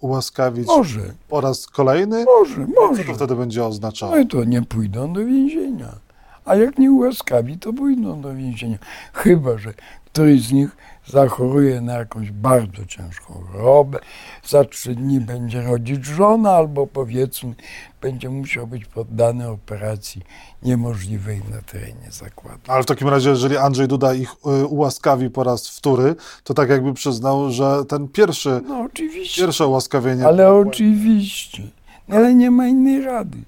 ułaskawić 0.00 0.66
może. 0.66 1.00
po 1.28 1.40
raz 1.40 1.66
kolejny? 1.66 2.24
Może, 2.24 2.66
może. 2.66 3.04
Co 3.04 3.08
to 3.08 3.14
wtedy 3.14 3.36
będzie 3.36 3.64
oznaczało? 3.64 4.12
No 4.12 4.18
i 4.18 4.26
to 4.26 4.44
nie 4.44 4.62
pójdą 4.62 5.12
do 5.12 5.20
więzienia. 5.20 6.03
A 6.44 6.54
jak 6.54 6.78
nie 6.78 6.92
ułaskawi, 6.92 7.58
to 7.58 7.72
pójdą 7.72 8.20
do 8.20 8.34
więzienia. 8.34 8.78
Chyba, 9.12 9.58
że 9.58 9.74
któryś 10.04 10.42
z 10.42 10.52
nich 10.52 10.76
zachoruje 11.06 11.80
na 11.80 11.92
jakąś 11.92 12.30
bardzo 12.30 12.86
ciężką 12.86 13.34
chorobę, 13.34 13.98
za 14.46 14.64
trzy 14.64 14.94
dni 14.94 15.20
będzie 15.20 15.62
rodzić 15.62 16.04
żona, 16.04 16.50
albo 16.50 16.86
powiedzmy, 16.86 17.54
będzie 18.00 18.30
musiał 18.30 18.66
być 18.66 18.84
poddany 18.84 19.48
operacji 19.48 20.22
niemożliwej 20.62 21.40
na 21.50 21.62
terenie 21.62 22.10
zakładu. 22.10 22.60
Ale 22.68 22.82
w 22.82 22.86
takim 22.86 23.08
razie, 23.08 23.30
jeżeli 23.30 23.56
Andrzej 23.56 23.88
Duda 23.88 24.14
ich 24.14 24.32
y, 24.32 24.66
ułaskawi 24.66 25.30
po 25.30 25.44
raz 25.44 25.68
wtóry, 25.68 26.14
to 26.44 26.54
tak 26.54 26.70
jakby 26.70 26.94
przyznał, 26.94 27.50
że 27.50 27.84
ten 27.88 28.08
pierwszy, 28.08 28.60
no, 28.68 28.80
oczywiście. 28.80 29.42
pierwsze 29.42 29.66
ułaskawienie... 29.66 30.26
Ale 30.26 30.52
oczywiście. 30.52 31.62
No, 32.08 32.16
ale 32.16 32.34
nie 32.34 32.50
ma 32.50 32.68
innej 32.68 33.00
rady. 33.00 33.38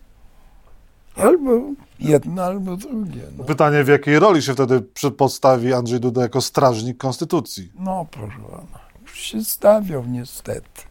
Albo 1.17 1.61
jedno, 2.01 2.43
albo 2.43 2.77
drugie. 2.77 3.23
No. 3.39 3.45
Pytanie, 3.45 3.85
w 3.85 3.89
jakiej 3.89 4.19
roli 4.19 4.43
się 4.43 4.53
wtedy 4.53 4.83
postawi 5.17 5.73
Andrzej 5.73 6.01
Duda 6.01 6.23
jako 6.23 6.41
strażnik 6.41 6.99
konstytucji? 6.99 7.73
No, 7.79 8.07
proszę 8.11 8.39
pana, 8.51 8.79
już 9.03 9.19
się 9.19 9.45
stawiał 9.45 10.05
niestety. 10.07 10.83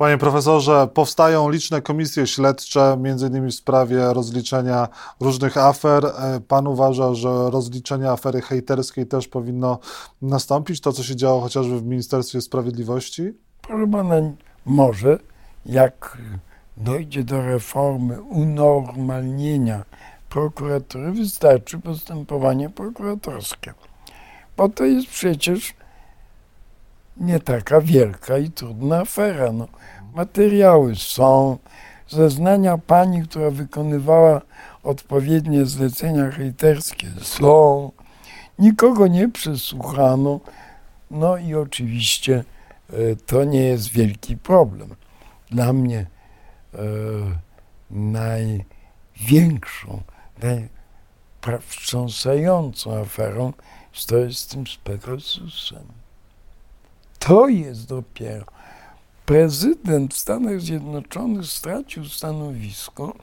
Panie 0.00 0.18
profesorze, 0.18 0.88
powstają 0.94 1.50
liczne 1.50 1.82
komisje 1.82 2.26
śledcze, 2.26 2.96
między 3.00 3.26
innymi 3.26 3.50
w 3.50 3.54
sprawie 3.54 4.12
rozliczenia 4.12 4.88
różnych 5.20 5.56
afer. 5.56 6.06
E, 6.06 6.40
pan 6.48 6.66
uważa, 6.66 7.14
że 7.14 7.28
rozliczenie 7.28 8.10
afery 8.10 8.40
hejterskiej 8.40 9.06
też 9.06 9.28
powinno 9.28 9.78
nastąpić? 10.22 10.80
To, 10.80 10.92
co 10.92 11.02
się 11.02 11.16
działo 11.16 11.40
chociażby 11.40 11.80
w 11.80 11.84
Ministerstwie 11.84 12.40
Sprawiedliwości? 12.40 13.32
Proszę 13.62 13.90
pana, 13.90 14.14
może 14.64 15.18
jak 15.66 16.18
dojdzie 16.76 17.24
do 17.24 17.42
reformy 17.42 18.22
unormalnienia 18.22 19.84
prokuratury, 20.30 21.12
wystarczy 21.12 21.78
postępowanie 21.78 22.70
prokuratorskie. 22.70 23.74
Bo 24.56 24.68
to 24.68 24.84
jest 24.84 25.08
przecież 25.08 25.74
nie 27.16 27.40
taka 27.40 27.80
wielka 27.80 28.38
i 28.38 28.50
trudna 28.50 29.00
afera. 29.00 29.52
No, 29.52 29.68
materiały 30.14 30.96
są, 30.96 31.58
zeznania 32.08 32.78
pani, 32.78 33.22
która 33.22 33.50
wykonywała 33.50 34.40
odpowiednie 34.82 35.66
zlecenia 35.66 36.30
hejterskie 36.30 37.06
są, 37.22 37.92
nikogo 38.58 39.06
nie 39.06 39.28
przesłuchano, 39.28 40.40
no 41.10 41.36
i 41.36 41.54
oczywiście 41.54 42.44
e, 42.92 43.16
to 43.26 43.44
nie 43.44 43.62
jest 43.62 43.88
wielki 43.88 44.36
problem. 44.36 44.94
Dla 45.50 45.72
mnie 45.72 46.06
e, 46.74 46.78
największą, 47.90 50.02
najwstrząsającą 50.42 52.96
aferą 52.96 53.52
to 54.06 54.16
jest 54.16 54.38
z 54.38 54.46
tym 54.46 54.64
Pegasusem. 54.84 55.84
To 57.18 57.48
jest 57.48 57.88
dopiero. 57.88 58.44
Prezydent 59.26 60.14
w 60.14 60.18
Stanach 60.18 60.60
Zjednoczonych 60.60 61.46
stracił 61.46 62.04
stanowisko, 62.04 63.14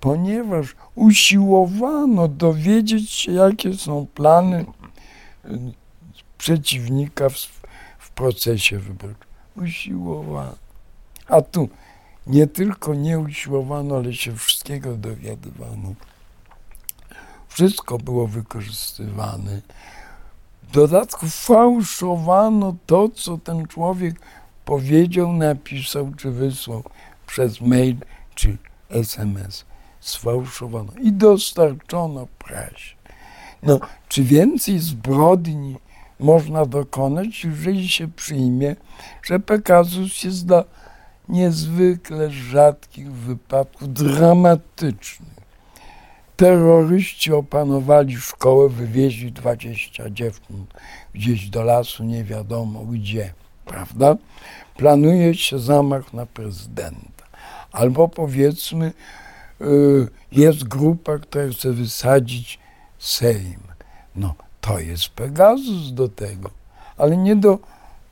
ponieważ 0.00 0.76
usiłowano 0.94 2.28
dowiedzieć 2.28 3.10
się, 3.10 3.32
jakie 3.32 3.74
są 3.74 4.06
plany 4.06 4.64
y, 5.44 5.58
przeciwnika 6.38 7.28
w, 7.28 7.36
w 7.98 8.10
procesie 8.10 8.78
wyborczym. 8.78 9.26
Usiłowano. 9.56 10.54
A 11.28 11.42
tu 11.42 11.68
nie 12.26 12.46
tylko 12.46 12.94
nie 12.94 13.18
usiłowano, 13.18 13.96
ale 13.96 14.12
się 14.12 14.36
wszystkiego 14.36 14.96
dowiadywano. 14.96 15.94
Wszystko 17.56 17.98
było 17.98 18.26
wykorzystywane. 18.26 19.60
W 20.62 20.72
dodatku 20.72 21.26
fałszowano 21.28 22.74
to, 22.86 23.08
co 23.08 23.38
ten 23.38 23.66
człowiek 23.66 24.16
powiedział, 24.64 25.32
napisał 25.32 26.12
czy 26.16 26.30
wysłał 26.30 26.82
przez 27.26 27.60
mail 27.60 27.96
czy 28.34 28.56
SMS. 28.90 29.64
Sfałszowano 30.00 30.92
i 31.02 31.12
dostarczono 31.12 32.26
prasie. 32.38 32.94
No, 33.62 33.80
czy 34.08 34.22
więcej 34.22 34.78
zbrodni 34.78 35.76
można 36.20 36.66
dokonać, 36.66 37.44
jeżeli 37.44 37.88
się 37.88 38.08
przyjmie, 38.08 38.76
że 39.22 39.40
Pegasus 39.40 40.24
jest 40.24 40.46
dla 40.46 40.64
niezwykle 41.28 42.30
rzadkich 42.30 43.12
wypadków 43.12 43.92
dramatycznych 43.92 45.35
terroryści 46.36 47.32
opanowali 47.32 48.16
szkołę, 48.16 48.68
wywieźli 48.68 49.32
20 49.32 50.10
dziewcząt 50.10 50.74
gdzieś 51.14 51.48
do 51.48 51.62
lasu, 51.62 52.04
nie 52.04 52.24
wiadomo 52.24 52.84
gdzie, 52.84 53.32
prawda? 53.64 54.16
Planuje 54.76 55.34
się 55.34 55.58
zamach 55.58 56.12
na 56.12 56.26
prezydenta. 56.26 57.24
Albo 57.72 58.08
powiedzmy, 58.08 58.92
y, 59.60 60.08
jest 60.32 60.64
grupa, 60.64 61.18
która 61.18 61.48
chce 61.48 61.72
wysadzić 61.72 62.58
Sejm. 62.98 63.60
No, 64.16 64.34
to 64.60 64.78
jest 64.78 65.08
Pegasus 65.08 65.92
do 65.92 66.08
tego, 66.08 66.50
ale 66.96 67.16
nie 67.16 67.36
do 67.36 67.58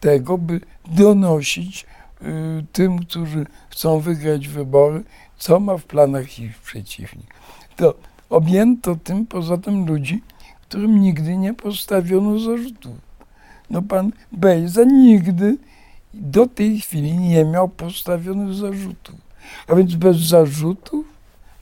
tego, 0.01 0.39
by 0.39 0.61
donosić 0.85 1.87
y, 2.23 2.65
tym, 2.73 2.99
którzy 2.99 3.47
chcą 3.71 4.01
wygrać 4.01 4.49
wybory, 4.49 5.05
co 5.39 5.61
ma 5.61 5.77
w 5.77 5.85
planach 5.85 6.39
ich 6.39 6.59
przeciwnik. 6.59 7.35
To 7.77 7.95
objęto 8.35 8.97
tym 8.97 9.27
poza 9.27 9.59
tym 9.59 9.87
ludzi, 9.87 10.23
którym 10.63 11.01
nigdy 11.01 11.37
nie 11.37 11.55
postawiono 11.55 12.39
zarzutów. 12.39 12.93
No 13.71 13.83
pan 13.83 14.13
Bejza 14.33 14.85
nigdy 14.85 15.57
do 16.15 16.47
tej 16.47 16.81
chwili 16.81 17.15
nie 17.15 17.45
miał 17.45 17.69
postawionych 17.69 18.55
zarzutów. 18.55 19.15
A 19.69 19.75
więc 19.75 19.95
bez 19.95 20.17
zarzutów 20.17 21.07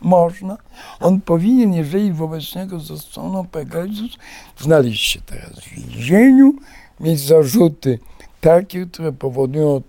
można. 0.01 0.59
On 1.01 1.21
powinien, 1.21 1.75
jeżeli 1.75 2.13
wobec 2.13 2.55
niego 2.55 2.81
zastosowano 2.81 3.45
Pegasus, 3.45 4.17
znaleźć 4.59 5.05
się 5.07 5.21
teraz 5.21 5.61
w 5.61 5.69
więzieniu, 5.69 6.55
mieć 7.01 7.21
zarzuty 7.21 7.99
takie, 8.41 8.87
które 8.87 9.13
powodują 9.13 9.83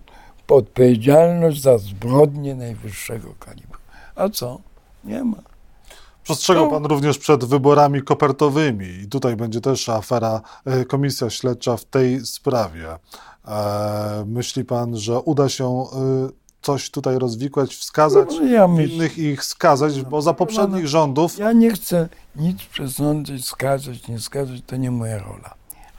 odpowiedzialność 0.48 1.62
za 1.62 1.78
zbrodnie 1.78 2.54
najwyższego 2.54 3.34
kalibru. 3.38 3.78
A 4.16 4.28
co? 4.28 4.60
Nie 5.04 5.24
ma. 5.24 5.53
Przestrzegał 6.24 6.64
no. 6.64 6.70
pan 6.70 6.84
również 6.86 7.18
przed 7.18 7.44
wyborami 7.44 8.02
kopertowymi 8.02 8.86
i 8.86 9.08
tutaj 9.08 9.36
będzie 9.36 9.60
też 9.60 9.88
afera, 9.88 10.40
e, 10.64 10.84
komisja 10.84 11.30
śledcza 11.30 11.76
w 11.76 11.84
tej 11.84 12.26
sprawie. 12.26 12.88
E, 13.48 14.24
myśli 14.26 14.64
pan, 14.64 14.96
że 14.96 15.20
uda 15.20 15.48
się 15.48 15.64
e, 15.68 15.84
coś 16.62 16.90
tutaj 16.90 17.18
rozwikłać, 17.18 17.74
wskazać 17.76 18.28
No, 18.40 18.46
ja 18.46 18.68
myślę- 18.68 18.86
winnych 18.88 19.18
i 19.18 19.22
ich 19.22 19.44
skazać, 19.44 20.02
bo 20.02 20.22
za 20.22 20.34
poprzednich 20.34 20.88
rządów 20.88 21.38
Ja 21.38 21.52
nie 21.52 21.70
chcę 21.70 22.08
nic 22.36 22.62
przesądzać, 22.62 23.44
skazać, 23.44 24.08
nie 24.08 24.18
skazać, 24.20 24.60
to 24.66 24.76
nie 24.76 24.90
moja 24.90 25.18
rola. 25.18 25.54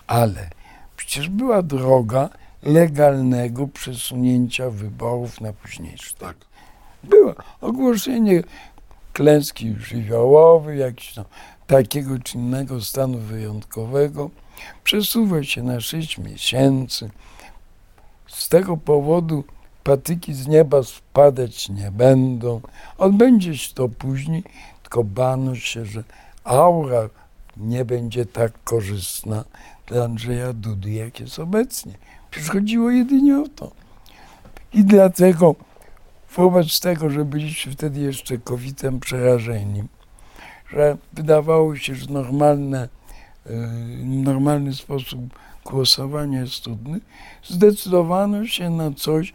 Ale 0.08 0.50
przecież 0.98 1.30
była 1.30 1.62
droga 1.62 2.30
legalnego 2.64 3.68
przesunięcia 3.68 4.70
wyborów 4.70 5.42
na 5.42 5.54
późniejszy. 5.54 6.16
tak. 6.16 6.36
Było 7.04 7.34
ogłoszenie 7.62 8.44
klęski 9.16 9.76
żywiołowej, 9.80 10.80
jakiegoś 10.80 11.14
tam 11.14 11.26
takiego 11.68 12.20
czy 12.20 12.38
innego 12.38 12.82
stanu 12.82 13.18
wyjątkowego. 13.18 14.30
Przesuwa 14.84 15.44
się 15.44 15.64
na 15.64 15.80
6 15.80 16.18
miesięcy. 16.18 17.10
Z 18.28 18.50
tego 18.50 18.78
powodu 18.78 19.44
patyki 19.84 20.34
z 20.34 20.48
nieba 20.48 20.84
spadać 20.84 21.70
nie 21.70 21.92
będą. 21.92 22.62
Odbędzie 22.98 23.58
się 23.58 23.74
to 23.74 23.90
później, 23.90 24.44
tylko 24.82 25.04
bano 25.04 25.56
się, 25.56 25.86
że 25.86 26.04
aura 26.44 27.10
nie 27.58 27.86
będzie 27.86 28.26
tak 28.26 28.64
korzystna 28.64 29.44
dla 29.88 30.04
Andrzeja 30.04 30.54
Dudy, 30.54 30.92
jak 30.92 31.20
jest 31.20 31.40
obecnie. 31.40 31.94
Przecież 32.32 32.50
chodziło 32.50 32.92
jedynie 32.92 33.40
o 33.40 33.48
to. 33.48 33.72
I 34.74 34.84
dlatego 34.84 35.56
wobec 36.36 36.80
tego, 36.80 37.10
że 37.10 37.26
byliśmy 37.26 37.72
wtedy 37.72 38.00
jeszcze 38.00 38.38
COVID-em 38.38 39.00
przerażeni, 39.00 39.84
że 40.70 40.98
wydawało 41.14 41.76
się, 41.76 41.96
że 41.96 42.06
normalne, 42.08 42.90
y, 43.46 43.52
normalny 44.06 44.74
sposób 44.74 45.20
głosowania 45.66 46.42
jest 46.42 46.64
trudny, 46.64 47.00
zdecydowano 47.44 48.48
się 48.48 48.70
na 48.70 48.92
coś, 48.92 49.34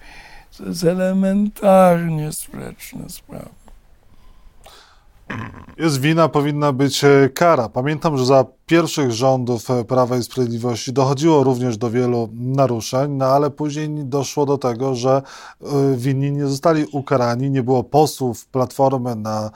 co 0.50 0.64
jest 0.66 0.84
elementarnie 0.84 2.32
sprzeczne 2.32 3.08
z 3.08 3.20
prawem. 3.20 3.59
Jest 5.80 6.00
wina, 6.00 6.28
powinna 6.28 6.72
być 6.72 7.04
e, 7.04 7.28
kara. 7.34 7.68
Pamiętam, 7.68 8.18
że 8.18 8.26
za 8.26 8.44
pierwszych 8.66 9.12
rządów 9.12 9.70
e, 9.70 9.84
Prawa 9.84 10.16
i 10.16 10.22
Sprawiedliwości 10.22 10.92
dochodziło 10.92 11.44
również 11.44 11.76
do 11.78 11.90
wielu 11.90 12.28
naruszeń, 12.32 13.12
no 13.12 13.24
ale 13.24 13.50
później 13.50 13.88
doszło 14.04 14.46
do 14.46 14.58
tego, 14.58 14.94
że 14.94 15.22
e, 15.62 15.96
winni 15.96 16.32
nie 16.32 16.46
zostali 16.46 16.84
ukarani, 16.92 17.50
nie 17.50 17.62
było 17.62 17.84
posłów 17.84 18.46
Platformy 18.46 19.16
na 19.16 19.50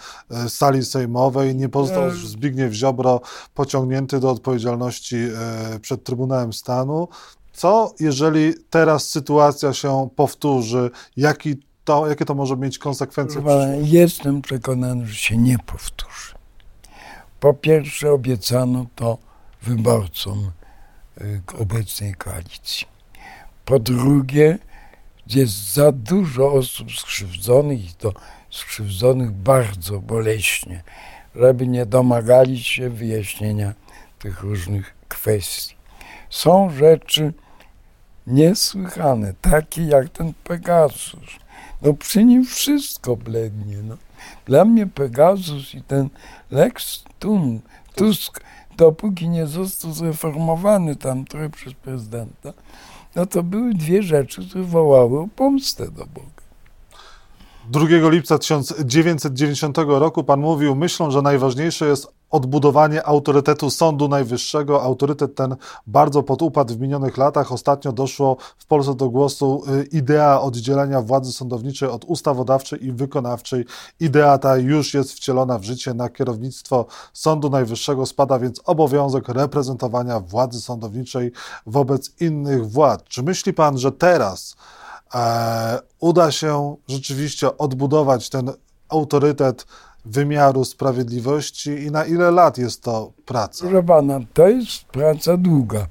sali 0.49 0.85
sejmowej, 0.85 1.55
nie 1.55 1.69
pozostał 1.69 2.05
E. 2.05 2.11
Zbigniew 2.11 2.73
Ziobro 2.73 3.21
pociągnięty 3.55 4.21
do 4.21 4.31
odpowiedzialności 4.31 5.17
przed 5.81 6.05
Trybunałem 6.05 6.53
Stanu. 6.53 7.09
Co 7.53 7.95
jeżeli 8.01 8.55
teraz 8.71 9.09
sytuacja 9.09 9.73
się 9.73 10.09
powtórzy? 10.17 10.91
Jaki 11.17 11.57
to, 11.85 12.09
jakie 12.09 12.25
to 12.25 12.35
może 12.35 12.57
mieć 12.57 12.79
konsekwencje? 12.79 13.40
przyszłości? 13.40 13.90
Jestem 13.92 14.42
przekonany, 14.42 15.07
że 15.07 15.14
się 15.14 15.37
nie 15.37 15.59
powtórzy. 15.59 16.35
Po 17.40 17.55
pierwsze, 17.55 18.12
obiecano 18.12 18.87
to 18.94 19.18
wyborcom 19.62 20.51
y, 21.20 21.40
obecnej 21.59 22.14
koalicji. 22.14 22.87
Po 23.64 23.79
drugie, 23.79 24.59
jest 25.27 25.73
za 25.75 25.92
dużo 25.92 26.53
osób 26.53 26.92
skrzywdzonych 26.92 27.90
i 27.90 27.94
to 27.94 28.12
skrzywdzonych 28.51 29.31
bardzo 29.31 30.01
boleśnie, 30.01 30.83
żeby 31.35 31.66
nie 31.66 31.87
domagali 31.87 32.64
się 32.64 32.90
wyjaśnienia 32.90 33.75
tych 34.18 34.40
różnych 34.40 34.94
kwestii. 35.09 35.75
Są 36.31 36.70
rzeczy 36.70 37.33
niesłychane, 38.27 39.35
takie 39.40 39.83
jak 39.83 40.09
ten 40.09 40.33
Pegasus. 40.44 41.43
No 41.85 41.94
przy 41.94 42.25
nim 42.25 42.44
wszystko 42.44 43.16
blednie. 43.16 43.77
No. 43.83 43.97
Dla 44.47 44.64
mnie 44.64 44.87
Pegasus 44.87 45.75
i 45.75 45.83
ten 45.83 46.09
Lex 46.51 47.05
Tun, 47.18 47.61
Tusk, 47.94 48.40
dopóki 48.77 49.29
nie 49.29 49.47
został 49.47 49.92
zreformowany 49.92 50.97
tam 50.97 51.25
trochę 51.25 51.51
przez 51.51 51.75
prezydenta, 51.75 52.53
no 53.16 53.27
to 53.27 53.42
były 53.42 53.75
dwie 53.75 54.03
rzeczy, 54.03 54.49
które 54.49 54.64
wołały 54.64 55.18
o 55.20 55.29
pomstę 55.37 55.85
do 55.85 56.07
Boga. 56.07 56.44
2 57.70 58.11
lipca 58.11 58.38
1990 58.38 59.79
roku 59.79 60.25
pan 60.25 60.40
mówił, 60.40 60.75
myślą, 60.75 61.11
że 61.11 61.23
najważniejsze 61.23 61.87
jest 61.87 62.09
odbudowanie 62.35 63.07
autorytetu 63.07 63.70
Sądu 63.70 64.09
Najwyższego. 64.09 64.83
Autorytet 64.83 65.35
ten 65.35 65.57
bardzo 65.87 66.23
podupadł 66.23 66.75
w 66.75 66.81
minionych 66.81 67.16
latach. 67.16 67.53
Ostatnio 67.53 67.92
doszło 67.92 68.37
w 68.59 68.66
Polsce 68.66 68.94
do 68.94 69.11
głosu 69.11 69.62
y, 69.68 69.85
idea 69.85 70.40
oddzielenia 70.40 71.03
władzy 71.03 71.33
sądowniczej 71.33 71.88
od 71.88 72.05
ustawodawczej 72.05 72.85
i 72.85 72.92
wykonawczej. 72.92 73.64
Idea 74.01 74.38
ta 74.38 74.57
już 74.57 74.94
jest 74.94 75.12
wcielona 75.12 75.59
w 75.59 75.64
życie. 75.64 75.94
Na 75.94 76.09
kierownictwo 76.09 76.87
Sądu 77.12 77.51
Najwyższego 77.51 78.07
spada 78.07 78.38
więc 78.38 78.61
obowiązek 78.64 79.29
reprezentowania 79.29 80.20
władzy 80.20 80.61
sądowniczej 80.61 81.33
wobec 81.66 82.11
innych 82.20 82.70
władz. 82.70 83.05
Czy 83.05 83.23
myśli 83.23 83.53
pan, 83.53 83.79
że 83.79 83.92
teraz 83.92 84.57
e, 85.14 85.79
uda 86.01 86.31
się 86.31 86.77
rzeczywiście 86.88 87.59
odbudować 87.59 88.31
ten 88.31 88.53
autorytet 88.88 89.66
wymiaru 90.05 90.64
sprawiedliwości 90.64 91.71
i 91.71 91.90
na 91.90 92.05
ile 92.05 92.31
lat 92.31 92.59
jest 92.59 92.83
to 92.83 93.12
praca? 93.27 93.64
Proszę 93.67 93.83
pana, 93.83 94.21
to 94.35 94.49
jest 94.49 94.85
praca 94.85 95.37
długa, 95.37 95.87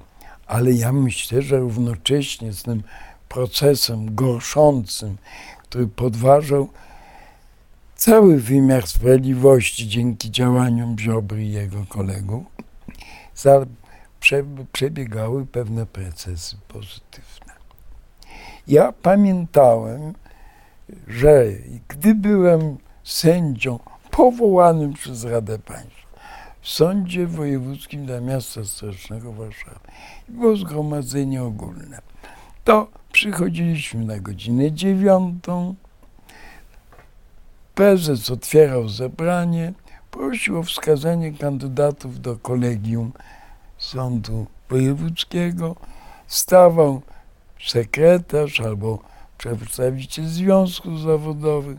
ale 0.46 0.72
ja 0.72 0.92
myślę, 0.92 1.42
że 1.42 1.58
równocześnie 1.58 2.52
z 2.52 2.62
tym 2.62 2.82
procesem 3.28 4.14
gorszącym, 4.14 5.16
który 5.62 5.86
podważał 5.86 6.68
cały 7.96 8.40
wymiar 8.40 8.86
sprawiedliwości 8.86 9.88
dzięki 9.88 10.30
działaniom 10.30 10.98
Ziobry 10.98 11.44
i 11.44 11.52
jego 11.52 11.84
kolegów, 11.88 12.44
przebiegały 14.72 15.46
pewne 15.46 15.86
procesy 15.86 16.56
pozytywne. 16.68 17.52
Ja 18.66 18.92
pamiętałem, 18.92 20.12
że 21.08 21.44
gdy 21.88 22.14
byłem 22.14 22.76
sędzią 23.04 23.78
powołanym 24.16 24.92
przez 24.92 25.24
Radę 25.24 25.58
Państwa. 25.58 26.08
W 26.60 26.68
Sądzie 26.68 27.26
Wojewódzkim 27.26 28.06
dla 28.06 28.20
Miasta 28.20 28.64
Stołecznego 28.64 29.32
Warszawy 29.32 29.78
było 30.28 30.56
zgromadzenie 30.56 31.42
ogólne, 31.42 31.98
to 32.64 32.88
przychodziliśmy 33.12 34.04
na 34.04 34.18
godzinę 34.18 34.72
dziewiątą, 34.72 35.74
prezes 37.74 38.30
otwierał 38.30 38.88
zebranie, 38.88 39.72
prosił 40.10 40.58
o 40.58 40.62
wskazanie 40.62 41.32
kandydatów 41.32 42.20
do 42.20 42.36
kolegium 42.36 43.12
Sądu 43.78 44.46
Wojewódzkiego, 44.70 45.76
stawał 46.26 47.02
sekretarz 47.64 48.60
albo 48.60 48.98
przedstawiciel 49.38 50.26
związków 50.26 51.00
zawodowych, 51.00 51.78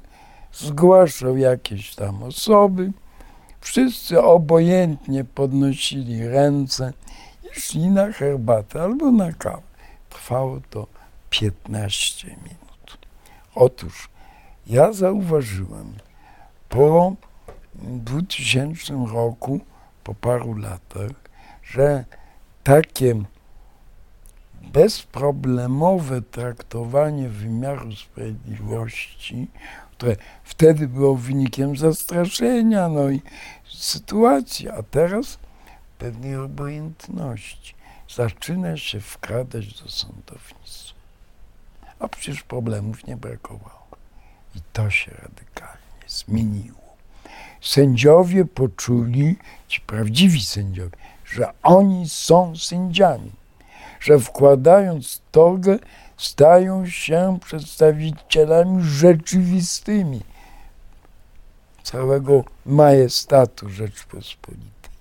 zgłaszał 0.58 1.38
jakieś 1.38 1.96
tam 1.96 2.24
osoby. 2.24 2.92
Wszyscy 3.62 4.22
obojętnie 4.22 5.24
podnosili 5.24 6.28
ręce 6.28 6.94
i 7.44 7.60
szli 7.60 7.90
na 7.90 8.12
herbatę 8.12 8.82
albo 8.82 9.12
na 9.12 9.34
kawę. 9.34 9.62
Trwało 10.10 10.62
to 10.70 10.88
15 11.30 12.28
minut. 12.28 12.98
Otóż 13.56 14.10
ja 14.68 14.94
zauważyłem 14.94 15.94
po 16.70 17.16
2000 17.76 19.06
roku, 19.14 19.60
po 20.04 20.16
paru 20.16 20.58
latach, 20.58 21.12
że 21.64 22.06
takie 22.64 23.16
bezproblemowe 24.74 26.22
traktowanie 26.22 27.30
wymiaru 27.30 27.96
sprawiedliwości, 27.96 29.48
które 29.98 30.16
wtedy 30.44 30.88
było 30.88 31.16
wynikiem 31.16 31.78
zastraszenia, 31.78 32.90
no 32.90 33.10
i 33.10 33.22
sytuacji, 33.70 34.70
a 34.70 34.84
teraz 34.84 35.38
pewnej 35.98 36.36
obojętności 36.36 37.76
zaczyna 38.16 38.78
się 38.78 39.00
wkradać 39.00 39.82
do 39.82 39.90
sądownictwa. 39.90 40.96
A 42.00 42.08
przecież 42.08 42.44
problemów 42.44 43.08
nie 43.08 43.18
brakowało. 43.18 43.86
I 44.56 44.60
to 44.74 44.90
się 44.90 45.12
radykalnie 45.12 45.80
zmieniło. 46.08 46.86
Sędziowie 47.62 48.46
poczuli, 48.46 49.36
ci 49.68 49.82
prawdziwi 49.82 50.42
sędziowie, 50.42 50.98
że 51.26 51.52
oni 51.64 52.10
są 52.10 52.56
sędziami, 52.56 53.32
że 54.00 54.20
wkładając 54.20 55.22
togę 55.32 55.80
stają 56.18 56.88
się 56.88 57.38
przedstawicielami 57.42 58.84
rzeczywistymi 58.84 60.22
całego 61.84 62.44
majestatu 62.66 63.70
Rzeczpospolitej. 63.70 64.92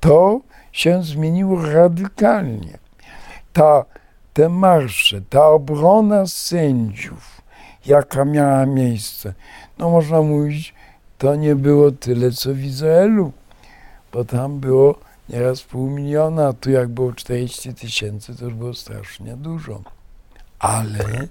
To 0.00 0.40
się 0.72 1.02
zmieniło 1.02 1.62
radykalnie. 1.62 2.78
Ta, 3.52 3.84
te 4.34 4.48
marsze, 4.48 5.20
ta 5.30 5.46
obrona 5.46 6.26
sędziów 6.26 7.38
jaka 7.86 8.24
miała 8.24 8.66
miejsce. 8.66 9.34
No 9.78 9.90
można 9.90 10.22
mówić, 10.22 10.74
to 11.18 11.36
nie 11.36 11.56
było 11.56 11.90
tyle, 11.90 12.30
co 12.30 12.54
w 12.54 12.58
Izraelu, 12.58 13.32
bo 14.12 14.24
tam 14.24 14.60
było 14.60 14.98
nieraz 15.28 15.62
pół 15.62 15.90
miliona, 15.90 16.48
a 16.48 16.52
tu 16.52 16.70
jak 16.70 16.88
było 16.88 17.12
40 17.12 17.74
tysięcy, 17.74 18.36
to 18.36 18.44
już 18.44 18.54
było 18.54 18.74
strasznie 18.74 19.36
dużo. 19.36 19.97
Ale 20.58 21.28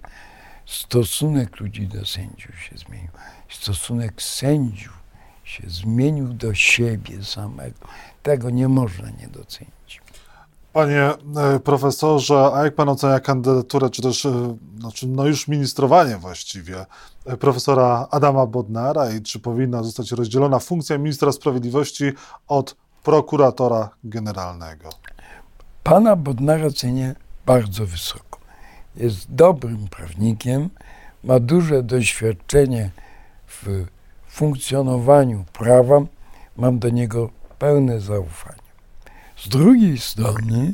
stosunek 0.65 1.59
ludzi 1.59 1.87
do 1.87 2.05
sędziów 2.05 2.59
się 2.59 2.77
zmienił. 2.77 3.11
Stosunek 3.49 4.21
sędziów 4.21 4.97
się 5.43 5.63
zmienił 5.69 6.33
do 6.33 6.53
siebie 6.53 7.23
samego. 7.23 7.87
Tego 8.23 8.49
nie 8.49 8.67
można 8.67 9.09
nie 9.09 9.27
docenić. 9.27 10.01
Panie 10.73 11.01
e, 11.37 11.59
profesorze, 11.59 12.51
a 12.53 12.63
jak 12.63 12.75
pan 12.75 12.89
ocenia 12.89 13.19
kandydaturę, 13.19 13.89
czy 13.89 14.01
też 14.01 14.25
e, 14.25 14.57
znaczy, 14.79 15.07
no 15.07 15.25
już 15.25 15.47
ministrowanie 15.47 16.17
właściwie 16.17 16.85
e, 17.25 17.37
profesora 17.37 18.07
Adama 18.11 18.45
Bodnara 18.45 19.11
i 19.11 19.21
czy 19.21 19.39
powinna 19.39 19.83
zostać 19.83 20.11
rozdzielona 20.11 20.59
funkcja 20.59 20.97
ministra 20.97 21.31
sprawiedliwości 21.31 22.11
od 22.47 22.75
prokuratora 23.03 23.89
generalnego? 24.03 24.89
Pana 25.83 26.15
Bodnara 26.15 26.71
cenię 26.71 27.15
bardzo 27.45 27.85
wysoko. 27.85 28.26
Jest 28.97 29.33
dobrym 29.33 29.87
prawnikiem, 29.87 30.69
ma 31.23 31.39
duże 31.39 31.83
doświadczenie 31.83 32.89
w 33.47 33.85
funkcjonowaniu 34.27 35.45
prawa. 35.53 36.01
Mam 36.57 36.79
do 36.79 36.89
niego 36.89 37.29
pełne 37.59 37.99
zaufanie. 37.99 38.67
Z 39.37 39.49
drugiej 39.49 39.97
strony 39.97 40.73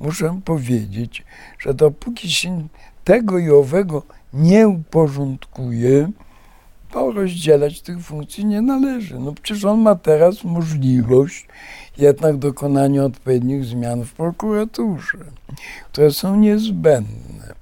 muszę 0.00 0.40
powiedzieć, 0.44 1.24
że 1.58 1.74
dopóki 1.74 2.30
się 2.30 2.68
tego 3.04 3.38
i 3.38 3.50
owego 3.50 4.02
nie 4.32 4.68
uporządkuje, 4.68 6.10
to 6.90 7.12
rozdzielać 7.12 7.80
tych 7.80 8.00
funkcji 8.00 8.44
nie 8.44 8.62
należy. 8.62 9.18
No 9.18 9.32
przecież 9.42 9.64
on 9.64 9.80
ma 9.80 9.94
teraz 9.94 10.44
możliwość 10.44 11.46
jednak 11.98 12.36
dokonania 12.36 13.04
odpowiednich 13.04 13.64
zmian 13.64 14.04
w 14.04 14.12
prokuraturze, 14.12 15.18
które 15.92 16.10
są 16.10 16.36
niezbędne. 16.36 17.61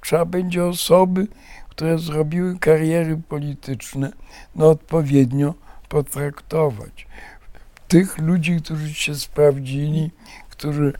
Trzeba 0.00 0.24
będzie 0.24 0.64
osoby, 0.64 1.26
które 1.68 1.98
zrobiły 1.98 2.58
kariery 2.58 3.20
polityczne, 3.28 4.12
no 4.54 4.70
odpowiednio 4.70 5.54
potraktować 5.88 7.06
tych 7.90 8.18
ludzi, 8.18 8.56
którzy 8.56 8.94
się 8.94 9.14
sprawdzili, 9.14 10.10
którzy 10.50 10.92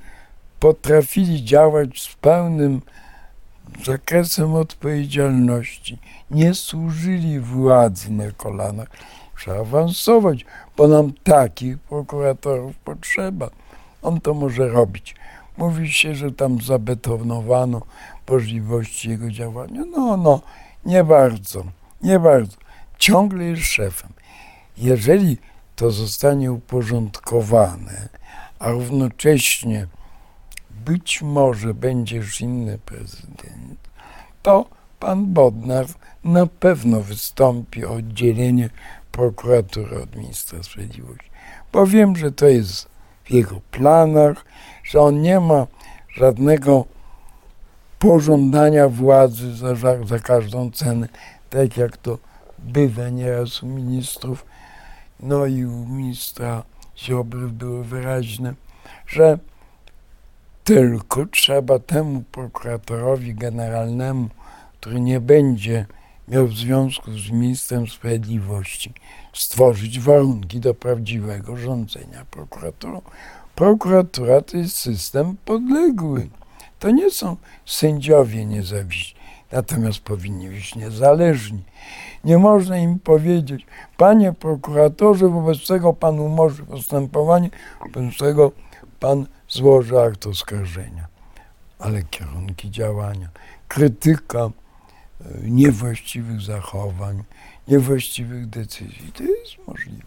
potrafili 0.61 1.45
działać 1.45 2.03
z 2.03 2.15
pełnym 2.15 2.83
zakresem 3.85 4.55
odpowiedzialności, 4.55 5.99
nie 6.31 6.55
służyli 6.55 7.41
władzy 7.41 8.11
na 8.11 8.31
kolanach. 8.31 8.89
Trzeba 9.37 9.61
awansować, 9.61 10.45
bo 10.77 10.89
nam 10.89 11.13
takich 11.25 11.79
prokuratorów 11.79 12.77
potrzeba. 12.77 13.51
On 14.03 14.21
to 14.21 14.35
może 14.35 14.69
robić. 14.69 15.15
Mówi 15.59 15.93
się, 15.93 16.15
że 16.15 16.33
tam 16.33 16.61
zabetonowano 16.61 17.83
możliwości 18.31 19.11
jego 19.11 19.31
działania. 19.31 19.83
No, 19.91 20.17
no, 20.17 20.43
nie 20.85 21.05
bardzo, 21.05 21.65
nie 22.03 22.19
bardzo. 22.19 22.57
Ciągle 22.99 23.45
jest 23.45 23.63
szefem. 23.63 24.13
Jeżeli 24.77 25.39
to 25.77 25.91
zostanie 25.91 26.53
uporządkowane, 26.53 28.09
a 28.59 28.71
równocześnie 28.71 29.87
być 30.71 31.23
może 31.23 31.75
będzie 31.75 32.17
już 32.17 32.41
inny 32.41 32.79
prezydent, 32.79 33.89
to 34.43 34.67
pan 34.99 35.27
Bodnar 35.27 35.87
na 36.25 36.47
pewno 36.47 37.01
wystąpi 37.01 37.85
o 37.85 37.93
oddzielenie 37.93 38.71
prokuratury 39.13 40.03
od 40.03 40.17
ministra 40.17 40.63
sprawiedliwości. 40.63 41.31
Bo 41.73 41.87
wiem, 41.87 42.17
że 42.17 42.33
to 42.33 42.47
jest 42.47 42.89
w 43.25 43.31
jego 43.31 43.61
planach, 43.71 44.45
że 44.85 45.01
on 45.01 45.23
nie 45.23 45.41
ma 45.41 45.67
żadnego 46.15 46.85
pożądania 48.01 48.89
władzy 48.89 49.57
za, 49.57 49.75
za 50.07 50.19
każdą 50.19 50.71
cenę, 50.71 51.09
tak 51.51 51.77
jak 51.77 51.97
to 51.97 52.19
bywa 52.59 53.09
nieraz 53.09 53.63
u 53.63 53.67
ministrów 53.67 54.45
no 55.23 55.47
i 55.47 55.65
u 55.65 55.87
ministra 55.87 56.63
Ziobry 56.99 57.49
były 57.49 57.85
wyraźne, 57.85 58.55
że 59.07 59.39
tylko 60.65 61.27
trzeba 61.27 61.79
temu 61.79 62.23
prokuratorowi 62.33 63.35
generalnemu, 63.35 64.29
który 64.81 65.01
nie 65.01 65.21
będzie 65.21 65.87
miał 66.29 66.47
w 66.47 66.57
związku 66.57 67.13
z 67.19 67.31
ministrem 67.31 67.89
sprawiedliwości, 67.89 68.93
stworzyć 69.33 70.01
warunki 70.01 70.61
do 70.61 70.75
prawdziwego 70.75 71.57
rządzenia 71.57 72.25
prokuraturą. 72.31 73.03
Prokuratura 73.55 74.43
to 74.43 74.57
jest 74.57 74.77
system 74.77 75.37
podległy. 75.45 76.29
To 76.81 76.91
nie 76.91 77.11
są 77.11 77.37
sędziowie 77.67 78.45
niezawiśni, 78.45 79.21
natomiast 79.53 80.01
powinni 80.01 80.49
być 80.49 80.75
niezależni. 80.75 81.63
Nie 82.25 82.39
można 82.39 82.79
im 82.79 82.99
powiedzieć, 82.99 83.67
panie 83.97 84.33
prokuratorze, 84.33 85.29
wobec 85.29 85.67
tego 85.67 85.93
pan 85.93 86.21
umorzy 86.21 86.63
postępowanie, 86.63 87.51
wobec 87.81 88.17
tego 88.17 88.53
pan 89.01 89.27
złoży 89.49 90.01
akt 90.01 90.27
oskarżenia. 90.27 91.09
Ale 91.79 92.03
kierunki 92.03 92.71
działania, 92.71 93.29
krytyka 93.69 94.41
e, 94.41 94.51
niewłaściwych 95.43 96.41
zachowań, 96.41 97.25
niewłaściwych 97.69 98.47
decyzji, 98.47 99.13
to 99.13 99.23
jest 99.23 99.67
możliwe. 99.67 100.03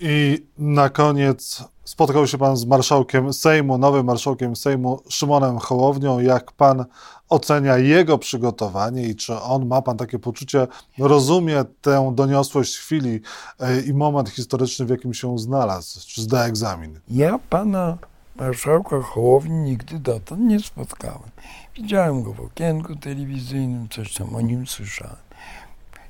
I 0.00 0.46
na 0.58 0.88
koniec 0.88 1.64
spotkał 1.84 2.26
się 2.26 2.38
pan 2.38 2.56
z 2.56 2.64
marszałkiem 2.64 3.32
Sejmu, 3.32 3.78
nowym 3.78 4.06
marszałkiem 4.06 4.56
Sejmu 4.56 5.00
Szymonem 5.08 5.58
Hołownią. 5.58 6.20
Jak 6.20 6.52
pan 6.52 6.84
ocenia 7.28 7.78
jego 7.78 8.18
przygotowanie 8.18 9.02
i 9.02 9.16
czy 9.16 9.40
on 9.40 9.66
ma 9.66 9.82
pan 9.82 9.96
takie 9.96 10.18
poczucie, 10.18 10.66
rozumie 10.98 11.64
tę 11.82 12.12
doniosłość 12.14 12.76
chwili 12.76 13.20
e, 13.60 13.80
i 13.80 13.94
moment 13.94 14.28
historyczny, 14.28 14.86
w 14.86 14.90
jakim 14.90 15.14
się 15.14 15.38
znalazł, 15.38 16.00
czy 16.06 16.22
zda 16.22 16.44
egzamin? 16.44 17.00
Ja 17.08 17.38
pana 17.50 17.98
marszałka 18.36 19.00
Hołowni 19.00 19.54
nigdy 19.54 19.98
dotąd 19.98 20.40
nie 20.40 20.60
spotkałem. 20.60 21.30
Widziałem 21.74 22.22
go 22.22 22.32
w 22.32 22.40
okienku 22.40 22.96
telewizyjnym, 22.96 23.88
coś 23.88 24.14
tam 24.14 24.34
o 24.34 24.40
nim 24.40 24.66
słyszałem. 24.66 25.16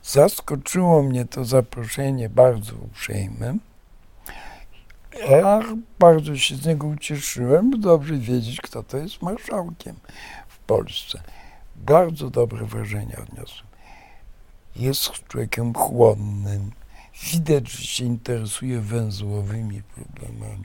Zaskoczyło 0.05 1.03
mnie 1.03 1.25
to 1.25 1.45
zaproszenie 1.45 2.29
bardzo 2.29 2.73
uprzejmym 2.75 3.61
ja 5.31 5.61
bardzo 5.99 6.37
się 6.37 6.57
z 6.57 6.67
niego 6.67 6.87
ucieszyłem, 6.87 7.81
dobrze 7.81 8.15
wiedzieć, 8.15 8.61
kto 8.61 8.83
to 8.83 8.97
jest 8.97 9.23
marszałkiem 9.23 9.97
w 10.49 10.59
Polsce. 10.59 11.23
Bardzo 11.77 12.31
dobre 12.31 12.67
wrażenie 12.67 13.17
odniosłem. 13.23 13.67
Jest 14.77 15.11
człowiekiem 15.29 15.75
chłonnym. 15.75 16.71
Widać, 17.33 17.71
że 17.71 17.85
się 17.85 18.05
interesuje 18.05 18.81
węzłowymi 18.81 19.83
problemami. 19.83 20.65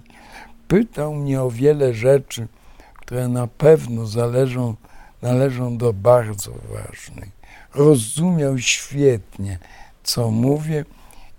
Pytał 0.68 1.14
mnie 1.16 1.41
o 1.41 1.52
wiele 1.52 1.93
rzeczy, 1.93 2.48
które 2.95 3.28
na 3.28 3.48
pewno 3.48 4.06
zależą, 4.06 4.76
należą 5.22 5.78
do 5.78 5.93
bardzo 5.93 6.52
ważnych. 6.52 7.30
Rozumiał 7.76 8.58
świetnie, 8.58 9.60
co 10.04 10.32
mówię 10.32 10.86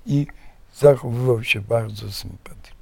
i 0.07 0.27
zachowywał 0.75 1.45
się 1.45 1.61
bardzo 1.61 2.13
sympatycznie. 2.13 2.78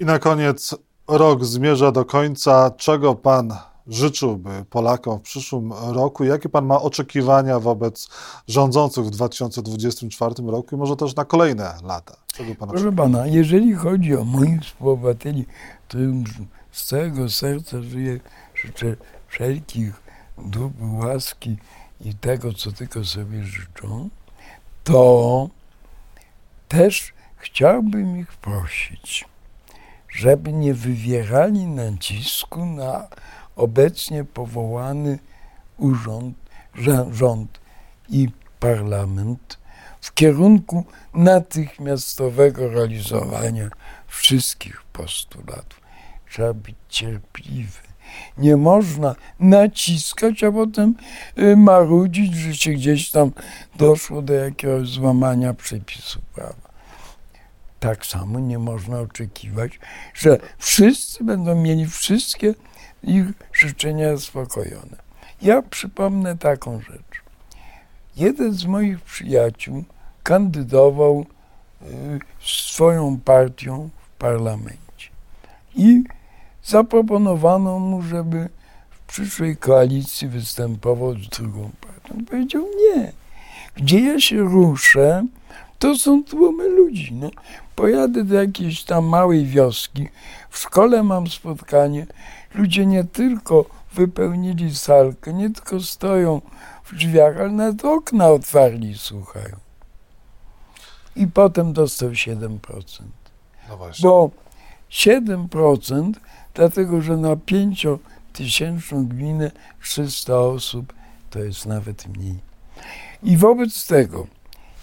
I 0.00 0.04
na 0.04 0.18
koniec 0.18 0.74
rok 1.08 1.44
zmierza 1.44 1.92
do 1.92 2.04
końca. 2.04 2.70
Czego 2.70 3.14
Pan 3.14 3.56
życzyłby 3.86 4.64
Polakom 4.70 5.18
w 5.18 5.22
przyszłym 5.22 5.72
roku? 5.72 6.24
Jakie 6.24 6.48
Pan 6.48 6.66
ma 6.66 6.82
oczekiwania 6.82 7.60
wobec 7.60 8.08
rządzących 8.48 9.04
w 9.04 9.10
2024 9.10 10.34
roku 10.46 10.74
i 10.74 10.78
może 10.78 10.96
też 10.96 11.16
na 11.16 11.24
kolejne 11.24 11.74
lata? 11.82 12.16
Czego 12.34 12.66
Proszę 12.66 12.92
Pana, 12.92 13.26
jeżeli 13.26 13.74
chodzi 13.74 14.16
o 14.16 14.24
moich 14.24 14.62
współobywateli, 14.62 15.46
którym 15.88 16.24
z 16.72 16.84
całego 16.84 17.30
serca 17.30 17.82
żyję, 17.82 18.20
życzę 18.54 18.96
wszelkich 19.28 20.02
dóbr, 20.38 20.82
łaski 20.82 21.56
i 22.00 22.14
tego, 22.14 22.52
co 22.52 22.72
tylko 22.72 23.04
sobie 23.04 23.44
życzą, 23.44 24.08
to 24.84 25.48
też 26.68 27.12
chciałbym 27.36 28.18
ich 28.18 28.36
prosić, 28.36 29.28
żeby 30.08 30.52
nie 30.52 30.74
wywierali 30.74 31.66
nacisku 31.66 32.66
na 32.66 33.08
obecnie 33.56 34.24
powołany 34.24 35.18
urząd, 35.78 36.36
rząd 37.10 37.60
i 38.08 38.28
parlament 38.60 39.58
w 40.00 40.14
kierunku 40.14 40.84
natychmiastowego 41.14 42.68
realizowania 42.68 43.68
wszystkich 44.06 44.82
postulatów. 44.92 45.80
Trzeba 46.30 46.54
być 46.54 46.74
cierpliwy. 46.88 47.88
Nie 48.38 48.56
można 48.56 49.14
naciskać, 49.40 50.44
a 50.44 50.52
potem 50.52 50.94
y, 51.38 51.56
marudzić, 51.56 52.34
że 52.34 52.54
się 52.54 52.72
gdzieś 52.72 53.10
tam 53.10 53.32
doszło 53.76 54.22
do 54.22 54.34
jakiegoś 54.34 54.88
złamania 54.88 55.54
przepisów 55.54 56.22
prawa. 56.24 56.67
Tak 57.80 58.06
samo 58.06 58.40
nie 58.40 58.58
można 58.58 59.00
oczekiwać, 59.00 59.78
że 60.14 60.38
wszyscy 60.58 61.24
będą 61.24 61.54
mieli 61.54 61.86
wszystkie 61.86 62.54
ich 63.02 63.24
życzenia 63.52 64.16
zaspokojone. 64.16 64.96
Ja 65.42 65.62
przypomnę 65.62 66.38
taką 66.38 66.80
rzecz. 66.80 67.22
Jeden 68.16 68.52
z 68.52 68.64
moich 68.64 69.00
przyjaciół 69.00 69.84
kandydował 70.22 71.26
y, 71.82 71.86
swoją 72.40 73.20
partią 73.20 73.90
w 73.98 74.18
parlamencie 74.18 75.10
i 75.74 76.04
zaproponowano 76.64 77.78
mu, 77.78 78.02
żeby 78.02 78.48
w 78.90 79.00
przyszłej 79.00 79.56
koalicji 79.56 80.28
występował 80.28 81.14
z 81.14 81.28
drugą 81.28 81.70
partią. 81.80 82.14
On 82.14 82.24
powiedział 82.24 82.62
nie. 82.62 83.12
Gdzie 83.76 84.00
ja 84.00 84.20
się 84.20 84.36
ruszę, 84.40 85.26
to 85.78 85.96
są 85.96 86.24
tłumy 86.24 86.68
ludzi. 86.68 87.12
No, 87.12 87.30
pojadę 87.78 88.24
do 88.24 88.34
jakiejś 88.34 88.84
tam 88.84 89.04
małej 89.04 89.46
wioski, 89.46 90.08
w 90.50 90.58
szkole 90.58 91.02
mam 91.02 91.26
spotkanie, 91.26 92.06
ludzie 92.54 92.86
nie 92.86 93.04
tylko 93.04 93.64
wypełnili 93.92 94.74
salkę, 94.74 95.32
nie 95.32 95.50
tylko 95.50 95.80
stoją 95.80 96.40
w 96.84 96.94
drzwiach, 96.94 97.36
ale 97.36 97.50
nawet 97.50 97.84
okna 97.84 98.28
otwarli 98.28 98.90
i 98.90 98.98
słuchają. 98.98 99.56
I 101.16 101.26
potem 101.26 101.72
dostał 101.72 102.10
7%. 102.10 102.58
No 103.68 103.76
właśnie. 103.76 104.08
Bo 104.08 104.30
7%, 104.90 106.12
dlatego 106.54 107.02
że 107.02 107.16
na 107.16 107.36
5-tysięczną 107.36 109.08
gminę 109.08 109.50
300 109.82 110.38
osób 110.40 110.92
to 111.30 111.38
jest 111.38 111.66
nawet 111.66 112.06
mniej. 112.06 112.38
I 113.22 113.36
wobec 113.36 113.86
tego, 113.86 114.26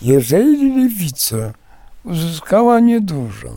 jeżeli 0.01 0.83
lewica 0.83 1.53
uzyskała 2.05 2.79
niedużo, 2.79 3.49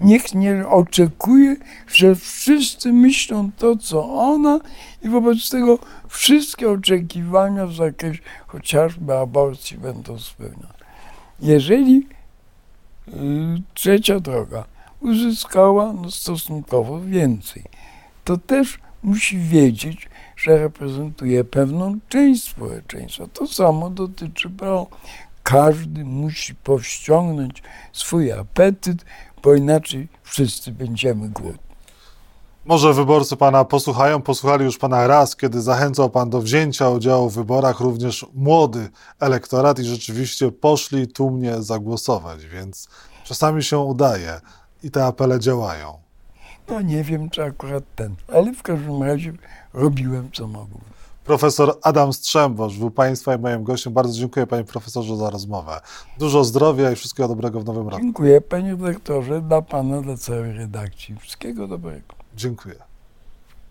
niech 0.00 0.34
nie 0.34 0.68
oczekuje, 0.68 1.56
że 1.86 2.14
wszyscy 2.14 2.92
myślą 2.92 3.50
to, 3.58 3.76
co 3.76 4.14
ona, 4.14 4.60
i 5.02 5.08
wobec 5.08 5.50
tego 5.50 5.78
wszystkie 6.08 6.70
oczekiwania 6.70 7.66
w 7.66 7.74
zakresie 7.74 8.20
chociażby 8.46 9.16
aborcji 9.16 9.78
będą 9.78 10.18
spełnione. 10.18 10.74
Jeżeli 11.40 12.06
y, 13.08 13.12
trzecia 13.74 14.20
droga 14.20 14.64
uzyskała 15.00 15.92
no, 15.92 16.10
stosunkowo 16.10 17.00
więcej, 17.00 17.62
to 18.24 18.36
też 18.36 18.78
musi 19.02 19.38
wiedzieć, 19.38 20.08
że 20.36 20.58
reprezentuje 20.58 21.44
pewną 21.44 21.98
część 22.08 22.44
społeczeństwa. 22.44 23.26
To 23.32 23.46
samo 23.46 23.90
dotyczy. 23.90 24.50
Każdy 25.44 26.04
musi 26.04 26.54
powściągnąć 26.54 27.62
swój 27.92 28.32
apetyt, 28.32 29.04
bo 29.42 29.54
inaczej 29.54 30.08
wszyscy 30.22 30.72
będziemy 30.72 31.28
głodni. 31.28 31.58
Może 32.64 32.94
wyborcy 32.94 33.36
pana 33.36 33.64
posłuchają, 33.64 34.22
posłuchali 34.22 34.64
już 34.64 34.78
pana 34.78 35.06
raz, 35.06 35.36
kiedy 35.36 35.60
zachęcał 35.60 36.10
pan 36.10 36.30
do 36.30 36.40
wzięcia 36.40 36.88
udziału 36.88 37.30
w 37.30 37.34
wyborach 37.34 37.80
również 37.80 38.26
młody 38.34 38.88
elektorat 39.20 39.78
i 39.78 39.84
rzeczywiście 39.84 40.52
poszli 40.52 41.08
tłumnie 41.08 41.62
zagłosować, 41.62 42.46
więc 42.46 42.88
czasami 43.24 43.62
się 43.62 43.78
udaje 43.78 44.40
i 44.82 44.90
te 44.90 45.04
apele 45.06 45.40
działają. 45.40 45.98
No 46.68 46.80
nie 46.80 47.04
wiem, 47.04 47.30
czy 47.30 47.44
akurat 47.44 47.84
ten, 47.96 48.14
ale 48.34 48.52
w 48.52 48.62
każdym 48.62 49.02
razie 49.02 49.32
robiłem, 49.74 50.30
co 50.32 50.46
mogłem. 50.46 50.93
Profesor 51.24 51.78
Adam 51.82 52.12
Strzembosz 52.12 52.78
był 52.78 52.90
państwa 52.90 53.34
i 53.34 53.38
moim 53.38 53.64
gościem. 53.64 53.92
Bardzo 53.92 54.18
dziękuję 54.18 54.46
panie 54.46 54.64
profesorze 54.64 55.16
za 55.16 55.30
rozmowę. 55.30 55.80
Dużo 56.18 56.44
zdrowia 56.44 56.90
i 56.90 56.96
wszystkiego 56.96 57.28
dobrego 57.28 57.60
w 57.60 57.64
nowym 57.64 57.88
roku. 57.88 58.02
Dziękuję 58.02 58.40
panie 58.40 58.76
doktorze, 58.76 59.40
dla 59.40 59.62
pana, 59.62 60.00
dla 60.00 60.16
całej 60.16 60.52
redakcji. 60.52 61.16
Wszystkiego 61.16 61.68
dobrego. 61.68 62.14
Dziękuję. 62.36 62.93